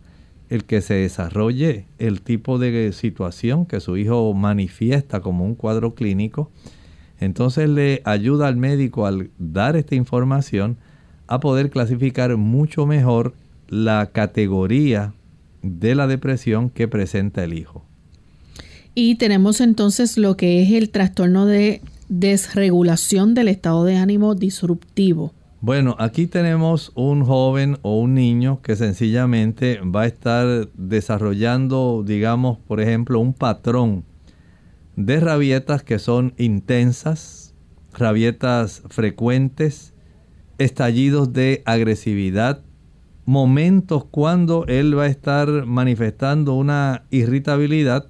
[0.49, 5.95] el que se desarrolle el tipo de situación que su hijo manifiesta como un cuadro
[5.95, 6.51] clínico,
[7.21, 10.79] entonces le ayuda al médico al dar esta información
[11.27, 13.35] a poder clasificar mucho mejor
[13.69, 15.13] la categoría
[15.63, 17.85] de la depresión que presenta el hijo.
[18.95, 25.33] Y tenemos entonces lo que es el trastorno de desregulación del estado de ánimo disruptivo.
[25.61, 32.59] Bueno, aquí tenemos un joven o un niño que sencillamente va a estar desarrollando, digamos,
[32.59, 34.05] por ejemplo, un patrón
[34.95, 37.57] de rabietas que son intensas,
[37.93, 39.95] rabietas frecuentes,
[40.59, 42.63] estallidos de agresividad,
[43.25, 48.07] momentos cuando él va a estar manifestando una irritabilidad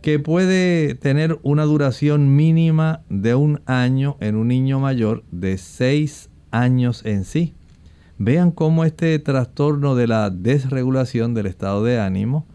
[0.00, 6.30] que puede tener una duración mínima de un año en un niño mayor de 6
[6.50, 7.54] años en sí.
[8.18, 12.46] Vean cómo este trastorno de la desregulación del estado de ánimo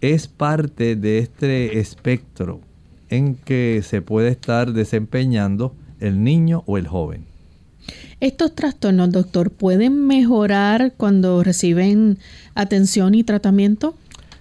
[0.00, 2.60] es parte de este espectro
[3.08, 7.24] en que se puede estar desempeñando el niño o el joven.
[8.20, 12.18] ¿Estos trastornos, doctor, pueden mejorar cuando reciben
[12.54, 13.96] atención y tratamiento?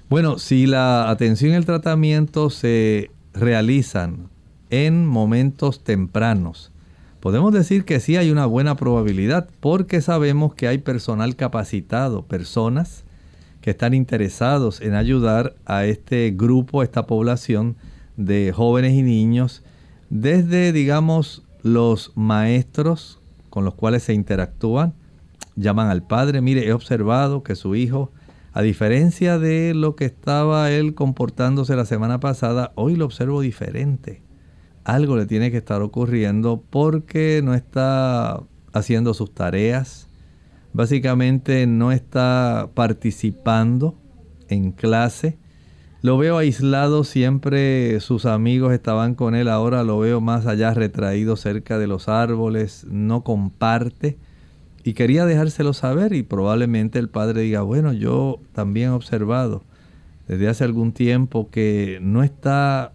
[0.10, 4.30] Bueno, si la atención y el tratamiento se realizan
[4.70, 6.73] en momentos tempranos,
[7.24, 13.06] podemos decir que sí hay una buena probabilidad porque sabemos que hay personal capacitado, personas
[13.62, 17.78] que están interesados en ayudar a este grupo, a esta población
[18.18, 19.64] de jóvenes y niños,
[20.10, 24.94] desde, digamos, los maestros con los cuales se interactúan,
[25.56, 28.12] llaman al padre, mire, he observado que su hijo,
[28.52, 34.23] a diferencia de lo que estaba él comportándose la semana pasada, hoy lo observo diferente.
[34.84, 38.42] Algo le tiene que estar ocurriendo porque no está
[38.74, 40.08] haciendo sus tareas,
[40.74, 43.96] básicamente no está participando
[44.50, 45.38] en clase,
[46.04, 51.38] lo veo aislado, siempre sus amigos estaban con él, ahora lo veo más allá retraído
[51.38, 54.18] cerca de los árboles, no comparte.
[54.84, 59.64] Y quería dejárselo saber y probablemente el padre diga, bueno, yo también he observado
[60.28, 62.93] desde hace algún tiempo que no está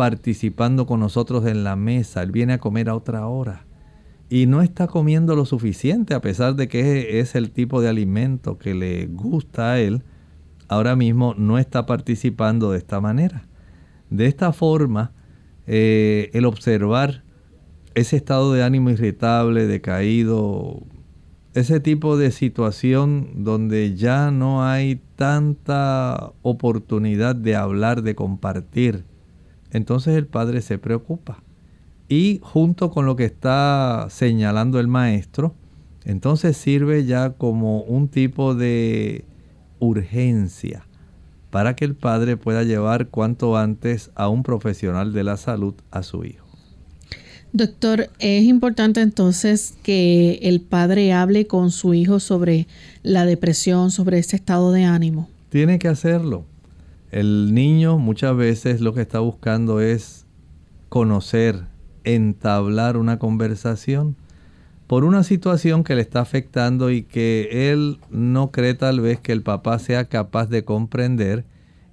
[0.00, 3.66] participando con nosotros en la mesa, él viene a comer a otra hora
[4.30, 8.56] y no está comiendo lo suficiente a pesar de que es el tipo de alimento
[8.56, 10.02] que le gusta a él
[10.68, 13.46] ahora mismo no está participando de esta manera.
[14.08, 15.12] De esta forma,
[15.66, 17.22] eh, el observar
[17.94, 20.80] ese estado de ánimo irritable, decaído,
[21.52, 29.09] ese tipo de situación donde ya no hay tanta oportunidad de hablar, de compartir,
[29.72, 31.42] entonces el padre se preocupa.
[32.08, 35.54] Y junto con lo que está señalando el maestro,
[36.04, 39.24] entonces sirve ya como un tipo de
[39.78, 40.84] urgencia
[41.50, 46.02] para que el padre pueda llevar cuanto antes a un profesional de la salud a
[46.02, 46.46] su hijo.
[47.52, 52.68] Doctor, es importante entonces que el padre hable con su hijo sobre
[53.02, 55.28] la depresión, sobre ese estado de ánimo.
[55.48, 56.44] Tiene que hacerlo.
[57.10, 60.26] El niño muchas veces lo que está buscando es
[60.88, 61.64] conocer,
[62.04, 64.16] entablar una conversación
[64.86, 69.30] por una situación que le está afectando y que él no cree tal vez que
[69.32, 71.44] el papá sea capaz de comprender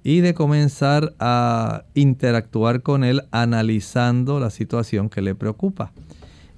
[0.02, 5.92] y de comenzar a interactuar con él analizando la situación que le preocupa.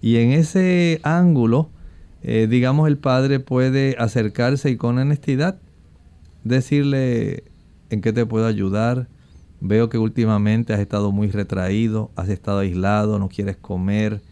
[0.00, 1.68] Y en ese ángulo,
[2.22, 5.58] eh, digamos, el padre puede acercarse y con honestidad
[6.44, 7.49] decirle
[7.90, 9.08] en qué te puedo ayudar.
[9.60, 14.22] Veo que últimamente has estado muy retraído, has estado aislado, no quieres comer.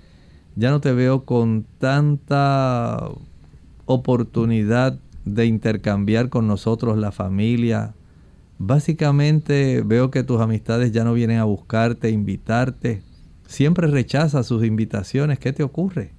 [0.57, 3.09] Ya no te veo con tanta
[3.85, 7.95] oportunidad de intercambiar con nosotros la familia,
[8.59, 13.03] Básicamente veo que tus amistades ya no vienen a buscarte, invitarte.
[13.47, 15.39] Siempre rechazas sus invitaciones.
[15.39, 16.11] ¿Qué te ocurre?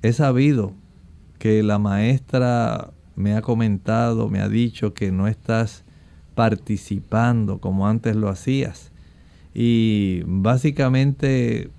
[0.00, 0.72] He sabido
[1.38, 5.83] que la maestra me ha comentado, me ha dicho que no estás
[6.34, 8.92] participando como antes lo hacías.
[9.54, 11.70] Y básicamente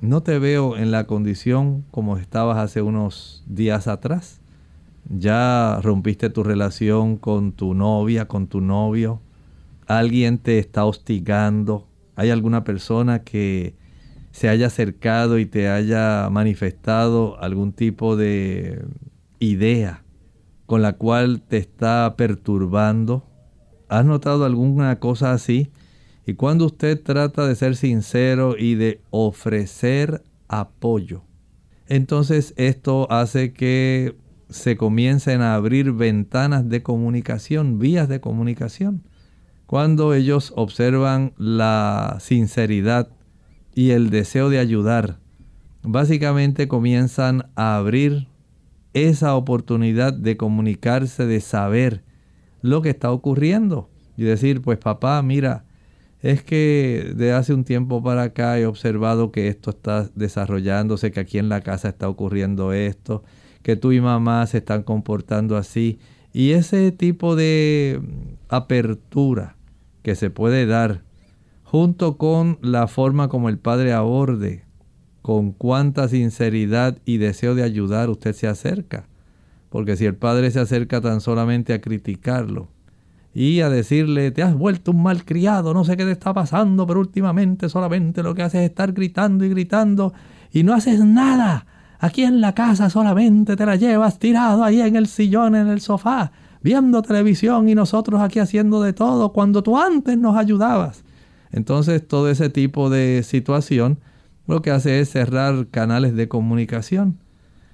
[0.00, 4.40] no te veo en la condición como estabas hace unos días atrás.
[5.08, 9.20] Ya rompiste tu relación con tu novia, con tu novio
[9.88, 13.74] alguien te está hostigando, hay alguna persona que
[14.30, 18.84] se haya acercado y te haya manifestado algún tipo de
[19.40, 20.04] idea
[20.66, 23.24] con la cual te está perturbando.
[23.88, 25.70] ¿Has notado alguna cosa así?
[26.26, 31.22] Y cuando usted trata de ser sincero y de ofrecer apoyo,
[31.86, 34.14] entonces esto hace que
[34.50, 39.04] se comiencen a abrir ventanas de comunicación, vías de comunicación.
[39.66, 43.08] Cuando ellos observan la sinceridad
[43.74, 45.18] y el deseo de ayudar,
[45.82, 48.28] básicamente comienzan a abrir
[48.92, 52.02] esa oportunidad de comunicarse, de saber
[52.62, 55.64] lo que está ocurriendo y decir, pues papá, mira,
[56.20, 61.20] es que de hace un tiempo para acá he observado que esto está desarrollándose, que
[61.20, 63.22] aquí en la casa está ocurriendo esto,
[63.62, 65.98] que tú y mamá se están comportando así.
[66.32, 68.00] Y ese tipo de
[68.48, 69.56] apertura
[70.02, 71.02] que se puede dar,
[71.62, 74.64] junto con la forma como el Padre aborde,
[75.22, 79.07] con cuánta sinceridad y deseo de ayudar usted se acerca.
[79.68, 82.68] Porque si el Padre se acerca tan solamente a criticarlo
[83.34, 86.86] y a decirle, te has vuelto un mal criado, no sé qué te está pasando,
[86.86, 90.12] pero últimamente solamente lo que haces es estar gritando y gritando
[90.52, 91.66] y no haces nada.
[92.00, 95.80] Aquí en la casa solamente te la llevas tirado ahí en el sillón, en el
[95.80, 101.04] sofá viendo televisión y nosotros aquí haciendo de todo cuando tú antes nos ayudabas.
[101.50, 103.98] Entonces todo ese tipo de situación
[104.46, 107.18] lo que hace es cerrar canales de comunicación.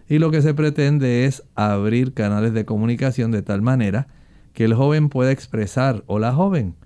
[0.08, 4.08] Y lo que se pretende es abrir canales de comunicación de tal manera
[4.52, 6.76] que el joven pueda expresar o la joven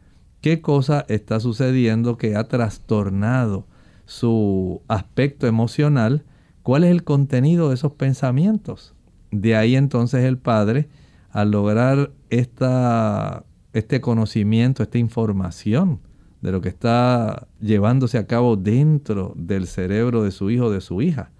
[0.40, 3.66] qué cosa está sucediendo que ha trastornado
[4.04, 6.24] su aspecto emocional,
[6.62, 8.94] cuál es el contenido de esos pensamientos.
[9.30, 10.88] De ahí entonces el padre
[11.30, 16.00] al lograr esta, este conocimiento, esta información
[16.40, 20.80] de lo que está llevándose a cabo dentro del cerebro de su hijo o de
[20.80, 21.30] su hija,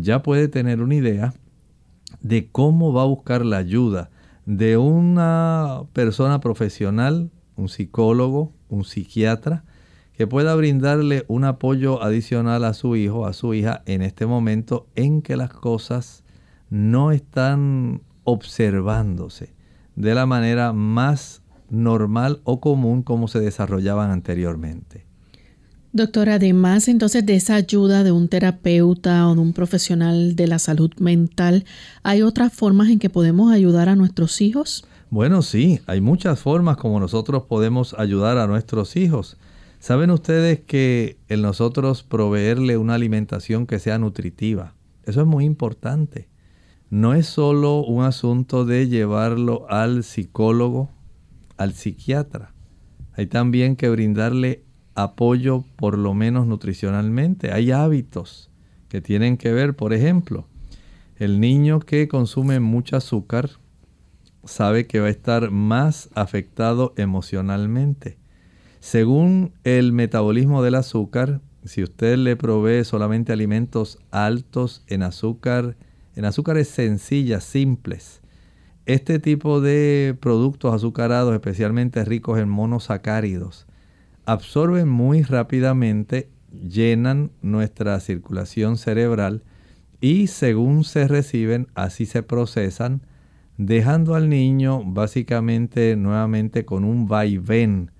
[0.00, 1.34] ya puede tener una idea
[2.20, 4.10] de cómo va a buscar la ayuda
[4.44, 9.64] de una persona profesional, un psicólogo, un psiquiatra,
[10.12, 14.86] que pueda brindarle un apoyo adicional a su hijo, a su hija, en este momento
[14.94, 16.24] en que las cosas
[16.70, 19.54] no están observándose
[19.94, 25.05] de la manera más normal o común como se desarrollaban anteriormente.
[25.96, 30.58] Doctor, además entonces de esa ayuda de un terapeuta o de un profesional de la
[30.58, 31.64] salud mental,
[32.02, 34.86] ¿hay otras formas en que podemos ayudar a nuestros hijos?
[35.10, 39.36] Bueno, sí, hay muchas formas como nosotros podemos ayudar a nuestros hijos.
[39.78, 44.74] ¿Saben ustedes que el nosotros proveerle una alimentación que sea nutritiva?
[45.04, 46.28] Eso es muy importante
[46.90, 50.90] no es solo un asunto de llevarlo al psicólogo,
[51.56, 52.52] al psiquiatra.
[53.14, 54.62] Hay también que brindarle
[54.96, 57.52] apoyo por lo menos nutricionalmente.
[57.52, 58.50] Hay hábitos
[58.88, 60.46] que tienen que ver, por ejemplo,
[61.16, 63.50] el niño que consume mucho azúcar
[64.44, 68.18] sabe que va a estar más afectado emocionalmente.
[68.80, 75.76] Según el metabolismo del azúcar, si usted le provee solamente alimentos altos en azúcar,
[76.14, 78.20] en azúcares sencillas, simples,
[78.86, 83.66] este tipo de productos azucarados, especialmente ricos en monosacáridos,
[84.26, 89.42] absorben muy rápidamente, llenan nuestra circulación cerebral
[90.00, 93.02] y según se reciben, así se procesan,
[93.56, 97.90] dejando al niño básicamente nuevamente con un vaivén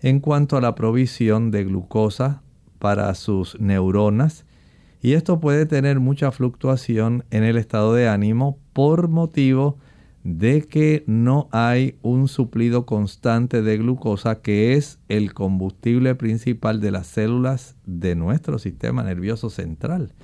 [0.00, 2.42] en cuanto a la provisión de glucosa
[2.78, 4.44] para sus neuronas.
[5.00, 9.78] Y esto puede tener mucha fluctuación en el estado de ánimo por motivo
[10.24, 16.90] de que no hay un suplido constante de glucosa que es el combustible principal de
[16.90, 20.14] las células de nuestro sistema nervioso central.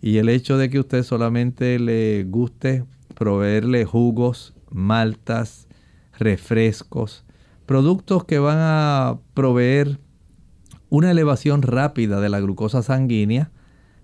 [0.00, 2.84] Y el hecho de que usted solamente le guste
[3.16, 5.66] proveerle jugos, maltas,
[6.16, 7.24] refrescos,
[7.66, 9.98] productos que van a proveer
[10.90, 13.50] una elevación rápida de la glucosa sanguínea,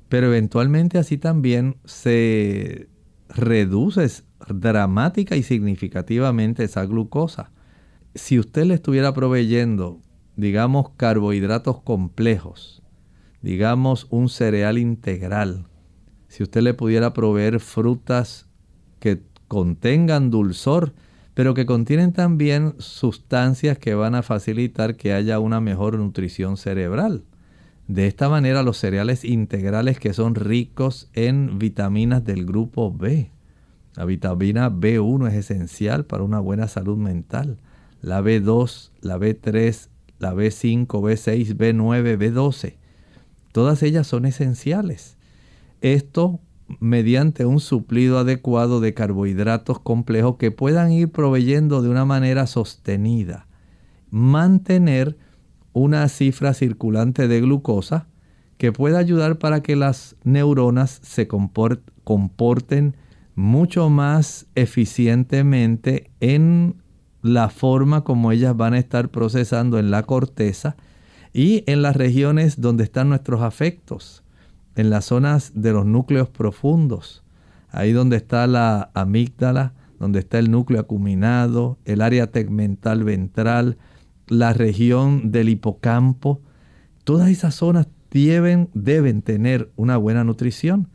[0.09, 2.89] pero eventualmente así también se
[3.29, 4.09] reduce
[4.49, 7.51] dramática y significativamente esa glucosa.
[8.15, 10.01] Si usted le estuviera proveyendo,
[10.37, 12.83] digamos, carbohidratos complejos,
[13.43, 15.67] digamos, un cereal integral,
[16.29, 18.49] si usted le pudiera proveer frutas
[18.99, 20.95] que contengan dulzor,
[21.35, 27.25] pero que contienen también sustancias que van a facilitar que haya una mejor nutrición cerebral.
[27.89, 33.31] De esta manera los cereales integrales que son ricos en vitaminas del grupo B.
[33.97, 37.59] La vitamina B1 es esencial para una buena salud mental.
[38.03, 39.89] La B2, la B3,
[40.19, 42.75] la B5, B6, B9, B12.
[43.53, 45.17] Todas ellas son esenciales.
[45.81, 46.41] Esto
[46.79, 53.47] mediante un suplido adecuado de carbohidratos complejos que puedan ir proveyendo de una manera sostenida.
[54.11, 55.17] Mantener
[55.73, 58.09] una cifra circulante de glucosa
[58.59, 62.97] que pueda ayudar para que las neuronas se comporten
[63.37, 66.75] mucho más eficientemente en
[67.23, 70.77] la forma como ellas van a estar procesando en la corteza
[71.33, 74.25] y en las regiones donde están nuestros afectos,
[74.75, 77.25] en las zonas de los núcleos profundos,
[77.71, 83.77] ahí donde está la amígdala, donde está el núcleo acuminado, el área tegmental ventral,
[84.29, 86.41] la región del hipocampo,
[87.05, 90.89] todas esas zonas deben, deben tener una buena nutrición.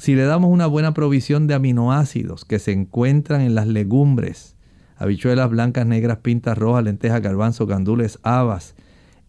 [0.00, 4.56] Si le damos una buena provisión de aminoácidos que se encuentran en las legumbres,
[4.96, 8.74] habichuelas blancas, negras, pintas rojas, lentejas, garbanzos, gandules, habas,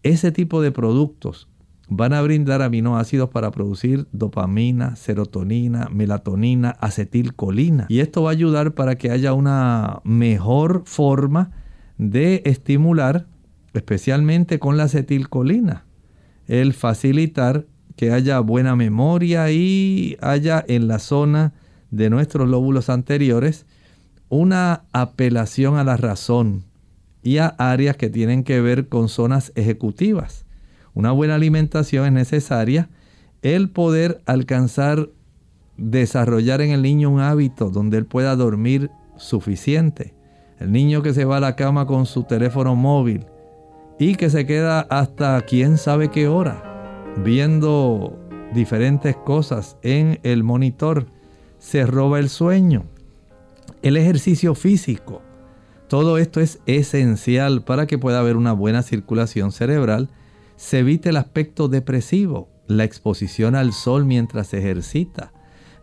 [0.02, 1.50] ese tipo de productos
[1.90, 7.84] van a brindar aminoácidos para producir dopamina, serotonina, melatonina, acetilcolina.
[7.90, 11.50] Y esto va a ayudar para que haya una mejor forma
[11.98, 13.26] de estimular
[13.74, 15.84] especialmente con la acetilcolina,
[16.46, 17.66] el facilitar
[18.02, 21.52] que haya buena memoria y haya en la zona
[21.92, 23.64] de nuestros lóbulos anteriores
[24.28, 26.64] una apelación a la razón
[27.22, 30.46] y a áreas que tienen que ver con zonas ejecutivas.
[30.94, 32.88] Una buena alimentación es necesaria,
[33.40, 35.08] el poder alcanzar,
[35.76, 40.12] desarrollar en el niño un hábito donde él pueda dormir suficiente.
[40.58, 43.26] El niño que se va a la cama con su teléfono móvil,
[44.00, 46.71] y que se queda hasta quién sabe qué hora
[47.18, 48.18] viendo
[48.54, 51.06] diferentes cosas en el monitor.
[51.58, 52.84] Se roba el sueño.
[53.82, 55.22] El ejercicio físico.
[55.88, 60.08] Todo esto es esencial para que pueda haber una buena circulación cerebral.
[60.56, 65.32] Se evite el aspecto depresivo, la exposición al sol mientras se ejercita.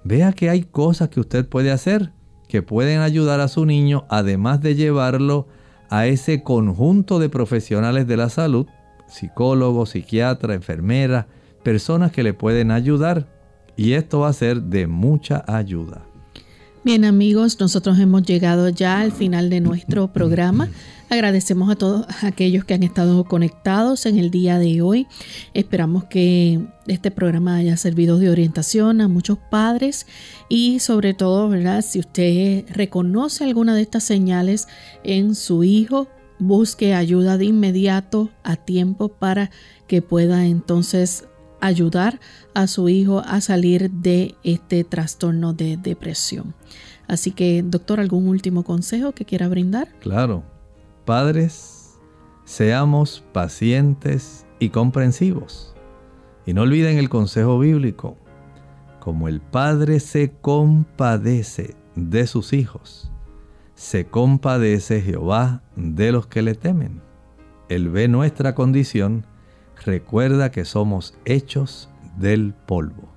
[0.04, 2.12] Vea que hay cosas que usted puede hacer
[2.50, 5.48] que pueden ayudar a su niño, además de llevarlo
[5.90, 8.66] a ese conjunto de profesionales de la salud,
[9.10, 11.26] psicólogos, psiquiatras, enfermeras,
[11.64, 13.28] personas que le pueden ayudar.
[13.76, 16.06] Y esto va a ser de mucha ayuda.
[16.84, 20.70] Bien amigos, nosotros hemos llegado ya al final de nuestro programa.
[21.10, 25.06] Agradecemos a todos aquellos que han estado conectados en el día de hoy.
[25.54, 30.08] Esperamos que este programa haya servido de orientación a muchos padres
[30.48, 31.82] y sobre todo, ¿verdad?
[31.82, 34.68] Si usted reconoce alguna de estas señales
[35.04, 36.08] en su hijo,
[36.40, 39.52] busque ayuda de inmediato a tiempo para
[39.88, 41.28] que pueda entonces
[41.62, 42.20] ayudar
[42.54, 46.56] a su hijo a salir de este trastorno de depresión.
[47.08, 49.90] Así que, doctor, ¿algún último consejo que quiera brindar?
[50.00, 50.44] Claro.
[51.06, 51.98] Padres,
[52.46, 55.76] seamos pacientes y comprensivos.
[56.46, 58.18] Y no olviden el consejo bíblico.
[59.00, 63.09] Como el Padre se compadece de sus hijos,
[63.80, 67.02] se compadece Jehová de los que le temen.
[67.70, 69.26] Él ve nuestra condición
[69.86, 73.08] recuerda que somos hechos del polvo.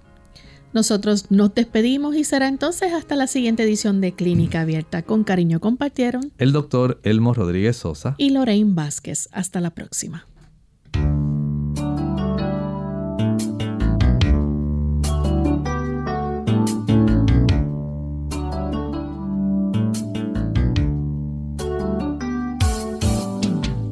[0.72, 5.02] Nosotros nos despedimos y será entonces hasta la siguiente edición de Clínica Abierta.
[5.02, 9.28] Con cariño compartieron el doctor Elmo Rodríguez Sosa y Lorraine Vázquez.
[9.32, 10.28] Hasta la próxima.